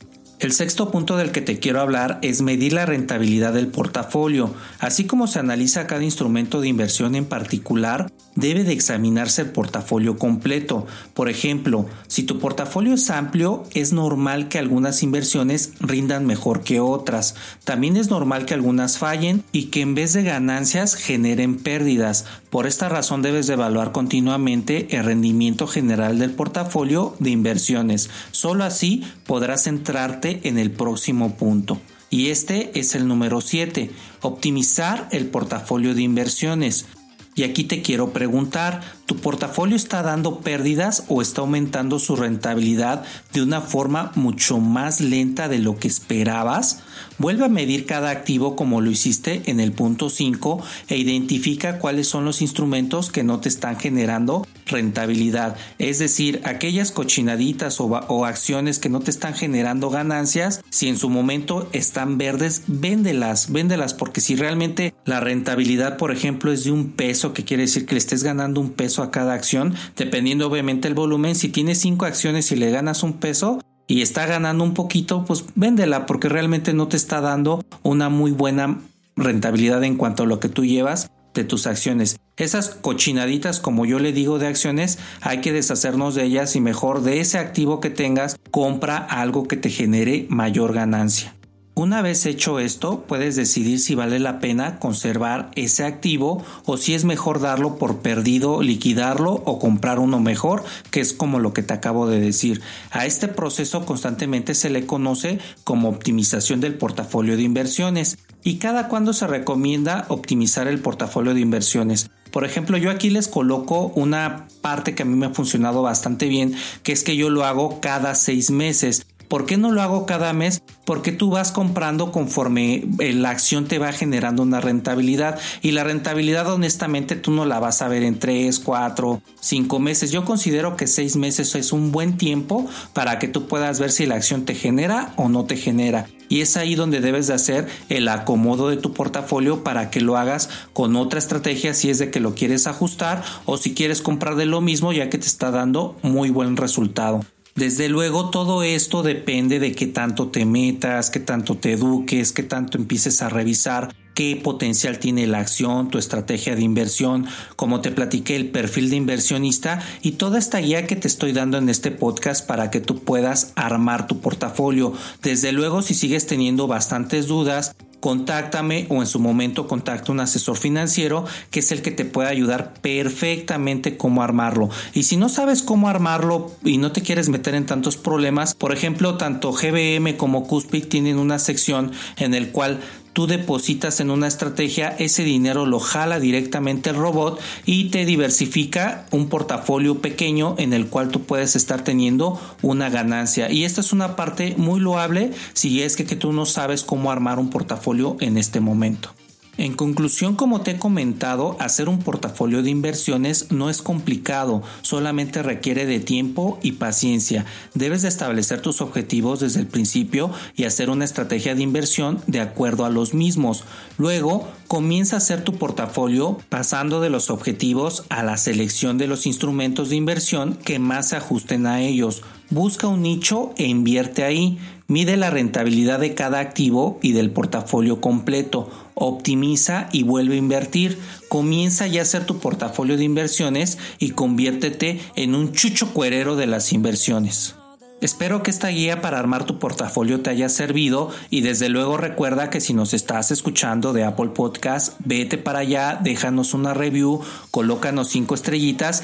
El 0.40 0.52
sexto 0.52 0.90
punto 0.90 1.16
del 1.16 1.30
que 1.30 1.40
te 1.40 1.58
quiero 1.58 1.80
hablar 1.80 2.18
es 2.20 2.42
medir 2.42 2.74
la 2.74 2.84
rentabilidad 2.84 3.54
del 3.54 3.68
portafolio. 3.68 4.52
Así 4.78 5.04
como 5.04 5.26
se 5.26 5.38
analiza 5.38 5.86
cada 5.86 6.02
instrumento 6.02 6.60
de 6.60 6.68
inversión 6.68 7.14
en 7.14 7.24
particular, 7.24 8.10
debe 8.36 8.64
de 8.64 8.72
examinarse 8.72 9.42
el 9.42 9.50
portafolio 9.50 10.18
completo. 10.18 10.86
Por 11.14 11.28
ejemplo, 11.28 11.86
si 12.08 12.22
tu 12.24 12.38
portafolio 12.38 12.94
es 12.94 13.10
amplio, 13.10 13.64
es 13.74 13.92
normal 13.92 14.48
que 14.48 14.58
algunas 14.58 15.02
inversiones 15.02 15.72
rindan 15.80 16.26
mejor 16.26 16.62
que 16.62 16.80
otras. 16.80 17.34
También 17.64 17.96
es 17.96 18.10
normal 18.10 18.46
que 18.46 18.54
algunas 18.54 18.98
fallen 18.98 19.44
y 19.52 19.64
que 19.66 19.80
en 19.80 19.94
vez 19.94 20.12
de 20.12 20.22
ganancias 20.22 20.94
generen 20.94 21.56
pérdidas. 21.56 22.24
Por 22.50 22.66
esta 22.66 22.88
razón 22.88 23.22
debes 23.22 23.46
de 23.46 23.54
evaluar 23.54 23.92
continuamente 23.92 24.96
el 24.96 25.04
rendimiento 25.04 25.66
general 25.66 26.18
del 26.18 26.32
portafolio 26.32 27.16
de 27.18 27.30
inversiones. 27.30 28.10
Solo 28.30 28.64
así 28.64 29.04
podrás 29.26 29.64
centrarte 29.64 30.40
en 30.44 30.58
el 30.58 30.70
próximo 30.70 31.36
punto. 31.36 31.80
Y 32.10 32.28
este 32.28 32.78
es 32.78 32.94
el 32.94 33.08
número 33.08 33.40
7, 33.40 33.90
optimizar 34.20 35.08
el 35.10 35.26
portafolio 35.26 35.96
de 35.96 36.02
inversiones. 36.02 36.86
Y 37.34 37.42
aquí 37.42 37.64
te 37.64 37.82
quiero 37.82 38.12
preguntar, 38.12 38.80
¿tu 39.06 39.16
portafolio 39.16 39.76
está 39.76 40.02
dando 40.02 40.40
pérdidas 40.40 41.04
o 41.08 41.22
está 41.22 41.42
aumentando 41.42 41.98
su 41.98 42.16
rentabilidad 42.16 43.04
de 43.32 43.42
una 43.42 43.60
forma 43.60 44.12
mucho 44.14 44.58
más 44.58 45.00
lenta 45.00 45.48
de 45.48 45.58
lo 45.58 45.78
que 45.78 45.88
esperabas? 45.88 46.82
Vuelve 47.18 47.44
a 47.44 47.48
medir 47.48 47.86
cada 47.86 48.10
activo 48.10 48.56
como 48.56 48.80
lo 48.80 48.90
hiciste 48.90 49.42
en 49.46 49.60
el 49.60 49.72
punto 49.72 50.10
5 50.10 50.62
e 50.88 50.96
identifica 50.96 51.78
cuáles 51.78 52.08
son 52.08 52.24
los 52.24 52.42
instrumentos 52.42 53.10
que 53.10 53.22
no 53.22 53.40
te 53.40 53.48
están 53.48 53.78
generando 53.78 54.46
rentabilidad. 54.66 55.56
Es 55.78 55.98
decir, 55.98 56.40
aquellas 56.44 56.90
cochinaditas 56.90 57.80
o, 57.80 58.24
acciones 58.24 58.78
que 58.78 58.88
no 58.88 59.00
te 59.00 59.10
están 59.10 59.34
generando 59.34 59.90
ganancias, 59.90 60.62
si 60.70 60.88
en 60.88 60.96
su 60.96 61.10
momento 61.10 61.68
están 61.72 62.18
verdes, 62.18 62.62
véndelas, 62.66 63.52
véndelas, 63.52 63.94
porque 63.94 64.20
si 64.20 64.36
realmente 64.36 64.94
la 65.04 65.20
rentabilidad, 65.20 65.96
por 65.96 66.10
ejemplo, 66.10 66.52
es 66.52 66.64
de 66.64 66.72
un 66.72 66.92
peso, 66.92 67.32
que 67.32 67.44
quiere 67.44 67.64
decir 67.64 67.86
que 67.86 67.94
le 67.94 67.98
estés 67.98 68.22
ganando 68.22 68.60
un 68.60 68.70
peso 68.70 68.93
a 69.02 69.10
cada 69.10 69.34
acción, 69.34 69.74
dependiendo 69.96 70.46
obviamente 70.46 70.88
el 70.88 70.94
volumen, 70.94 71.34
si 71.34 71.48
tienes 71.48 71.80
cinco 71.80 72.04
acciones 72.06 72.50
y 72.52 72.56
le 72.56 72.70
ganas 72.70 73.02
un 73.02 73.14
peso, 73.14 73.60
y 73.86 74.02
está 74.02 74.26
ganando 74.26 74.64
un 74.64 74.74
poquito, 74.74 75.24
pues 75.26 75.44
véndela 75.54 76.06
porque 76.06 76.28
realmente 76.28 76.72
no 76.72 76.88
te 76.88 76.96
está 76.96 77.20
dando 77.20 77.64
una 77.82 78.08
muy 78.08 78.30
buena 78.30 78.80
rentabilidad 79.16 79.84
en 79.84 79.96
cuanto 79.96 80.22
a 80.22 80.26
lo 80.26 80.40
que 80.40 80.48
tú 80.48 80.64
llevas 80.64 81.10
de 81.34 81.44
tus 81.44 81.66
acciones. 81.66 82.18
Esas 82.36 82.70
cochinaditas, 82.70 83.60
como 83.60 83.84
yo 83.84 83.98
le 83.98 84.12
digo, 84.12 84.38
de 84.38 84.46
acciones, 84.46 84.98
hay 85.20 85.40
que 85.40 85.52
deshacernos 85.52 86.14
de 86.14 86.24
ellas 86.24 86.56
y 86.56 86.60
mejor 86.60 87.02
de 87.02 87.20
ese 87.20 87.38
activo 87.38 87.80
que 87.80 87.90
tengas, 87.90 88.36
compra 88.50 88.96
algo 88.96 89.46
que 89.46 89.56
te 89.56 89.68
genere 89.68 90.26
mayor 90.30 90.72
ganancia. 90.72 91.33
Una 91.76 92.02
vez 92.02 92.24
hecho 92.24 92.60
esto, 92.60 93.04
puedes 93.08 93.34
decidir 93.34 93.80
si 93.80 93.96
vale 93.96 94.20
la 94.20 94.38
pena 94.38 94.78
conservar 94.78 95.50
ese 95.56 95.84
activo 95.84 96.44
o 96.66 96.76
si 96.76 96.94
es 96.94 97.04
mejor 97.04 97.40
darlo 97.40 97.78
por 97.78 97.98
perdido, 97.98 98.62
liquidarlo 98.62 99.42
o 99.44 99.58
comprar 99.58 99.98
uno 99.98 100.20
mejor, 100.20 100.62
que 100.92 101.00
es 101.00 101.12
como 101.12 101.40
lo 101.40 101.52
que 101.52 101.64
te 101.64 101.74
acabo 101.74 102.06
de 102.06 102.20
decir. 102.20 102.62
A 102.92 103.06
este 103.06 103.26
proceso 103.26 103.84
constantemente 103.84 104.54
se 104.54 104.70
le 104.70 104.86
conoce 104.86 105.40
como 105.64 105.88
optimización 105.88 106.60
del 106.60 106.74
portafolio 106.74 107.36
de 107.36 107.42
inversiones 107.42 108.18
y 108.44 108.58
cada 108.58 108.86
cuando 108.86 109.12
se 109.12 109.26
recomienda 109.26 110.04
optimizar 110.08 110.68
el 110.68 110.78
portafolio 110.78 111.34
de 111.34 111.40
inversiones. 111.40 112.08
Por 112.30 112.44
ejemplo, 112.44 112.76
yo 112.78 112.90
aquí 112.90 113.10
les 113.10 113.26
coloco 113.26 113.92
una 113.96 114.46
parte 114.60 114.94
que 114.94 115.02
a 115.02 115.06
mí 115.06 115.16
me 115.16 115.26
ha 115.26 115.30
funcionado 115.30 115.82
bastante 115.82 116.28
bien, 116.28 116.54
que 116.84 116.92
es 116.92 117.02
que 117.02 117.16
yo 117.16 117.30
lo 117.30 117.44
hago 117.44 117.80
cada 117.80 118.14
seis 118.14 118.50
meses. 118.50 119.06
¿Por 119.34 119.46
qué 119.46 119.56
no 119.56 119.72
lo 119.72 119.82
hago 119.82 120.06
cada 120.06 120.32
mes? 120.32 120.62
Porque 120.84 121.10
tú 121.10 121.28
vas 121.28 121.50
comprando 121.50 122.12
conforme 122.12 122.84
eh, 123.00 123.12
la 123.14 123.30
acción 123.30 123.64
te 123.64 123.80
va 123.80 123.90
generando 123.90 124.44
una 124.44 124.60
rentabilidad 124.60 125.40
y 125.60 125.72
la 125.72 125.82
rentabilidad 125.82 126.48
honestamente 126.52 127.16
tú 127.16 127.32
no 127.32 127.44
la 127.44 127.58
vas 127.58 127.82
a 127.82 127.88
ver 127.88 128.04
en 128.04 128.20
3, 128.20 128.60
4, 128.60 129.20
5 129.40 129.80
meses. 129.80 130.12
Yo 130.12 130.24
considero 130.24 130.76
que 130.76 130.86
6 130.86 131.16
meses 131.16 131.56
es 131.56 131.72
un 131.72 131.90
buen 131.90 132.16
tiempo 132.16 132.70
para 132.92 133.18
que 133.18 133.26
tú 133.26 133.48
puedas 133.48 133.80
ver 133.80 133.90
si 133.90 134.06
la 134.06 134.14
acción 134.14 134.44
te 134.44 134.54
genera 134.54 135.12
o 135.16 135.28
no 135.28 135.46
te 135.46 135.56
genera. 135.56 136.06
Y 136.28 136.40
es 136.40 136.56
ahí 136.56 136.76
donde 136.76 137.00
debes 137.00 137.26
de 137.26 137.34
hacer 137.34 137.66
el 137.88 138.06
acomodo 138.06 138.68
de 138.68 138.76
tu 138.76 138.92
portafolio 138.92 139.64
para 139.64 139.90
que 139.90 140.00
lo 140.00 140.16
hagas 140.16 140.48
con 140.72 140.94
otra 140.94 141.18
estrategia 141.18 141.74
si 141.74 141.90
es 141.90 141.98
de 141.98 142.12
que 142.12 142.20
lo 142.20 142.36
quieres 142.36 142.68
ajustar 142.68 143.24
o 143.46 143.56
si 143.56 143.74
quieres 143.74 144.00
comprar 144.00 144.36
de 144.36 144.46
lo 144.46 144.60
mismo 144.60 144.92
ya 144.92 145.10
que 145.10 145.18
te 145.18 145.26
está 145.26 145.50
dando 145.50 145.96
muy 146.02 146.30
buen 146.30 146.56
resultado. 146.56 147.22
Desde 147.54 147.88
luego 147.88 148.30
todo 148.30 148.62
esto 148.62 149.02
depende 149.02 149.60
de 149.60 149.72
qué 149.72 149.86
tanto 149.86 150.28
te 150.28 150.44
metas, 150.44 151.10
qué 151.10 151.20
tanto 151.20 151.56
te 151.56 151.72
eduques, 151.72 152.32
qué 152.32 152.42
tanto 152.42 152.78
empieces 152.78 153.22
a 153.22 153.28
revisar 153.28 153.94
qué 154.14 154.40
potencial 154.42 154.98
tiene 154.98 155.26
la 155.26 155.40
acción, 155.40 155.90
tu 155.90 155.98
estrategia 155.98 156.54
de 156.54 156.62
inversión, 156.62 157.26
como 157.56 157.80
te 157.80 157.90
platiqué 157.90 158.36
el 158.36 158.50
perfil 158.50 158.88
de 158.90 158.96
inversionista 158.96 159.80
y 160.02 160.12
toda 160.12 160.38
esta 160.38 160.58
guía 160.58 160.86
que 160.86 160.96
te 160.96 161.08
estoy 161.08 161.32
dando 161.32 161.58
en 161.58 161.68
este 161.68 161.90
podcast 161.90 162.46
para 162.46 162.70
que 162.70 162.80
tú 162.80 163.00
puedas 163.00 163.52
armar 163.56 164.06
tu 164.06 164.20
portafolio. 164.20 164.92
Desde 165.22 165.52
luego 165.52 165.82
si 165.82 165.94
sigues 165.94 166.26
teniendo 166.26 166.66
bastantes 166.66 167.26
dudas, 167.26 167.74
contáctame 168.04 168.84
o 168.90 169.00
en 169.00 169.06
su 169.06 169.18
momento 169.18 169.66
contacta 169.66 170.12
un 170.12 170.20
asesor 170.20 170.58
financiero 170.58 171.24
que 171.50 171.60
es 171.60 171.72
el 171.72 171.80
que 171.80 171.90
te 171.90 172.04
puede 172.04 172.28
ayudar 172.28 172.74
perfectamente 172.82 173.96
cómo 173.96 174.22
armarlo. 174.22 174.68
Y 174.92 175.04
si 175.04 175.16
no 175.16 175.30
sabes 175.30 175.62
cómo 175.62 175.88
armarlo 175.88 176.52
y 176.62 176.76
no 176.76 176.92
te 176.92 177.00
quieres 177.00 177.30
meter 177.30 177.54
en 177.54 177.64
tantos 177.64 177.96
problemas, 177.96 178.54
por 178.54 178.74
ejemplo, 178.74 179.16
tanto 179.16 179.52
GBM 179.52 180.18
como 180.18 180.46
Cuspic 180.46 180.90
tienen 180.90 181.16
una 181.16 181.38
sección 181.38 181.92
en 182.18 182.34
el 182.34 182.50
cual 182.50 182.80
tú 183.14 183.26
depositas 183.26 184.00
en 184.00 184.10
una 184.10 184.26
estrategia, 184.26 184.94
ese 184.98 185.24
dinero 185.24 185.64
lo 185.64 185.80
jala 185.80 186.20
directamente 186.20 186.90
el 186.90 186.96
robot 186.96 187.40
y 187.64 187.88
te 187.88 188.04
diversifica 188.04 189.06
un 189.12 189.28
portafolio 189.28 190.00
pequeño 190.00 190.56
en 190.58 190.74
el 190.74 190.88
cual 190.88 191.08
tú 191.08 191.22
puedes 191.22 191.56
estar 191.56 191.82
teniendo 191.82 192.38
una 192.60 192.90
ganancia. 192.90 193.50
Y 193.50 193.64
esta 193.64 193.80
es 193.80 193.92
una 193.92 194.16
parte 194.16 194.54
muy 194.58 194.80
loable 194.80 195.30
si 195.54 195.82
es 195.82 195.96
que, 195.96 196.04
que 196.04 196.16
tú 196.16 196.32
no 196.32 196.44
sabes 196.44 196.82
cómo 196.82 197.10
armar 197.10 197.38
un 197.38 197.50
portafolio 197.50 198.16
en 198.20 198.36
este 198.36 198.60
momento. 198.60 199.10
En 199.56 199.74
conclusión, 199.74 200.34
como 200.34 200.62
te 200.62 200.72
he 200.72 200.78
comentado, 200.78 201.56
hacer 201.60 201.88
un 201.88 202.00
portafolio 202.00 202.62
de 202.62 202.70
inversiones 202.70 203.52
no 203.52 203.70
es 203.70 203.82
complicado, 203.82 204.62
solamente 204.82 205.42
requiere 205.44 205.86
de 205.86 206.00
tiempo 206.00 206.58
y 206.60 206.72
paciencia. 206.72 207.44
Debes 207.72 208.02
de 208.02 208.08
establecer 208.08 208.60
tus 208.60 208.80
objetivos 208.80 209.38
desde 209.40 209.60
el 209.60 209.68
principio 209.68 210.32
y 210.56 210.64
hacer 210.64 210.90
una 210.90 211.04
estrategia 211.04 211.54
de 211.54 211.62
inversión 211.62 212.20
de 212.26 212.40
acuerdo 212.40 212.84
a 212.84 212.90
los 212.90 213.14
mismos. 213.14 213.64
Luego, 213.96 214.48
comienza 214.66 215.16
a 215.16 215.18
hacer 215.18 215.44
tu 215.44 215.54
portafolio 215.56 216.38
pasando 216.48 217.00
de 217.00 217.10
los 217.10 217.30
objetivos 217.30 218.04
a 218.08 218.24
la 218.24 218.36
selección 218.36 218.98
de 218.98 219.06
los 219.06 219.24
instrumentos 219.24 219.90
de 219.90 219.96
inversión 219.96 220.56
que 220.56 220.80
más 220.80 221.10
se 221.10 221.16
ajusten 221.16 221.66
a 221.66 221.80
ellos. 221.80 222.22
Busca 222.54 222.86
un 222.86 223.02
nicho 223.02 223.52
e 223.58 223.66
invierte 223.66 224.22
ahí. 224.22 224.60
Mide 224.86 225.16
la 225.16 225.28
rentabilidad 225.28 225.98
de 225.98 226.14
cada 226.14 226.38
activo 226.38 227.00
y 227.02 227.10
del 227.10 227.32
portafolio 227.32 228.00
completo. 228.00 228.70
Optimiza 228.94 229.88
y 229.90 230.04
vuelve 230.04 230.36
a 230.36 230.38
invertir. 230.38 230.96
Comienza 231.28 231.88
ya 231.88 232.02
a 232.02 232.02
hacer 232.04 232.26
tu 232.26 232.38
portafolio 232.38 232.96
de 232.96 233.02
inversiones 233.02 233.78
y 233.98 234.10
conviértete 234.10 235.00
en 235.16 235.34
un 235.34 235.50
chucho 235.50 235.92
cuerero 235.92 236.36
de 236.36 236.46
las 236.46 236.72
inversiones. 236.72 237.56
Espero 238.00 238.44
que 238.44 238.52
esta 238.52 238.68
guía 238.68 239.00
para 239.00 239.18
armar 239.18 239.44
tu 239.46 239.58
portafolio 239.58 240.20
te 240.20 240.30
haya 240.30 240.48
servido 240.48 241.10
y 241.30 241.40
desde 241.40 241.68
luego 241.68 241.96
recuerda 241.96 242.50
que 242.50 242.60
si 242.60 242.72
nos 242.72 242.94
estás 242.94 243.32
escuchando 243.32 243.92
de 243.92 244.04
Apple 244.04 244.28
Podcast, 244.28 244.92
vete 245.04 245.38
para 245.38 245.60
allá, 245.60 245.98
déjanos 246.02 246.54
una 246.54 246.74
review, 246.74 247.20
colócanos 247.50 248.10
cinco 248.10 248.34
estrellitas 248.34 249.02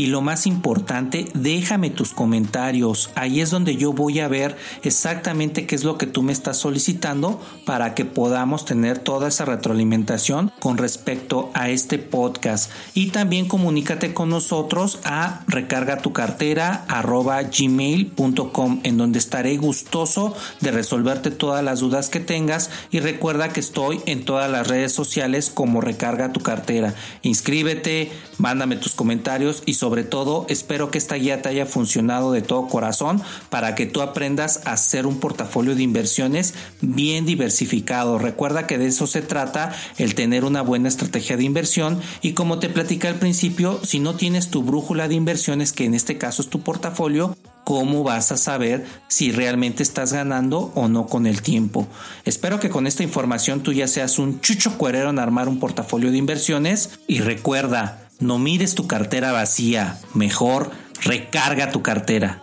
y 0.00 0.06
lo 0.06 0.22
más 0.22 0.46
importante, 0.46 1.26
déjame 1.34 1.90
tus 1.90 2.14
comentarios. 2.14 3.10
Ahí 3.16 3.42
es 3.42 3.50
donde 3.50 3.76
yo 3.76 3.92
voy 3.92 4.20
a 4.20 4.28
ver 4.28 4.56
exactamente 4.82 5.66
qué 5.66 5.74
es 5.74 5.84
lo 5.84 5.98
que 5.98 6.06
tú 6.06 6.22
me 6.22 6.32
estás 6.32 6.56
solicitando 6.56 7.38
para 7.66 7.94
que 7.94 8.06
podamos 8.06 8.64
tener 8.64 8.98
toda 8.98 9.28
esa 9.28 9.44
retroalimentación 9.44 10.52
con 10.58 10.78
respecto 10.78 11.50
a 11.52 11.68
este 11.68 11.98
podcast. 11.98 12.70
Y 12.94 13.08
también 13.10 13.46
comunícate 13.46 14.14
con 14.14 14.30
nosotros 14.30 15.00
a 15.04 15.44
recarga 15.46 15.98
tu 15.98 16.14
cartera 16.14 16.86
gmail.com 16.88 18.80
en 18.84 18.96
donde 18.96 19.18
estaré 19.18 19.58
gustoso 19.58 20.34
de 20.62 20.70
resolverte 20.70 21.30
todas 21.30 21.62
las 21.62 21.80
dudas 21.80 22.08
que 22.08 22.20
tengas 22.20 22.70
y 22.90 23.00
recuerda 23.00 23.50
que 23.50 23.60
estoy 23.60 24.00
en 24.06 24.24
todas 24.24 24.50
las 24.50 24.66
redes 24.66 24.94
sociales 24.94 25.50
como 25.52 25.82
recarga 25.82 26.32
tu 26.32 26.40
cartera. 26.40 26.94
Inscríbete, 27.20 28.10
mándame 28.40 28.76
tus 28.76 28.94
comentarios 28.94 29.62
y 29.66 29.74
sobre 29.74 30.02
todo 30.02 30.46
espero 30.48 30.90
que 30.90 30.98
esta 30.98 31.16
guía 31.16 31.42
te 31.42 31.50
haya 31.50 31.66
funcionado 31.66 32.32
de 32.32 32.42
todo 32.42 32.66
corazón 32.66 33.22
para 33.50 33.74
que 33.74 33.86
tú 33.86 34.00
aprendas 34.00 34.62
a 34.64 34.72
hacer 34.72 35.06
un 35.06 35.20
portafolio 35.20 35.76
de 35.76 35.82
inversiones 35.82 36.54
bien 36.80 37.26
diversificado. 37.26 38.18
Recuerda 38.18 38.66
que 38.66 38.78
de 38.78 38.86
eso 38.86 39.06
se 39.06 39.22
trata 39.22 39.74
el 39.98 40.14
tener 40.14 40.44
una 40.44 40.62
buena 40.62 40.88
estrategia 40.88 41.36
de 41.36 41.44
inversión 41.44 42.00
y 42.22 42.32
como 42.32 42.58
te 42.58 42.68
platicé 42.68 43.08
al 43.08 43.16
principio, 43.16 43.78
si 43.84 44.00
no 44.00 44.14
tienes 44.14 44.50
tu 44.50 44.62
brújula 44.62 45.06
de 45.06 45.14
inversiones, 45.14 45.72
que 45.72 45.84
en 45.84 45.94
este 45.94 46.18
caso 46.18 46.42
es 46.42 46.48
tu 46.48 46.62
portafolio, 46.62 47.36
cómo 47.64 48.02
vas 48.02 48.32
a 48.32 48.36
saber 48.36 48.84
si 49.06 49.30
realmente 49.30 49.82
estás 49.82 50.12
ganando 50.12 50.72
o 50.74 50.88
no 50.88 51.06
con 51.06 51.26
el 51.26 51.42
tiempo. 51.42 51.86
Espero 52.24 52.58
que 52.58 52.70
con 52.70 52.86
esta 52.86 53.02
información 53.02 53.62
tú 53.62 53.72
ya 53.72 53.86
seas 53.86 54.18
un 54.18 54.40
chucho 54.40 54.76
cuerero 54.76 55.10
en 55.10 55.18
armar 55.18 55.48
un 55.48 55.60
portafolio 55.60 56.10
de 56.10 56.18
inversiones 56.18 56.98
y 57.06 57.20
recuerda, 57.20 57.99
no 58.20 58.38
mires 58.38 58.74
tu 58.74 58.86
cartera 58.86 59.32
vacía, 59.32 59.98
mejor 60.14 60.70
recarga 61.02 61.70
tu 61.70 61.82
cartera. 61.82 62.42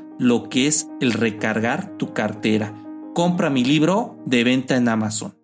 lo 0.21 0.49
que 0.49 0.67
es 0.67 0.87
el 0.99 1.13
recargar 1.13 1.97
tu 1.97 2.13
cartera. 2.13 2.75
Compra 3.15 3.49
mi 3.49 3.65
libro 3.65 4.19
de 4.27 4.43
venta 4.43 4.75
en 4.75 4.87
Amazon. 4.87 5.40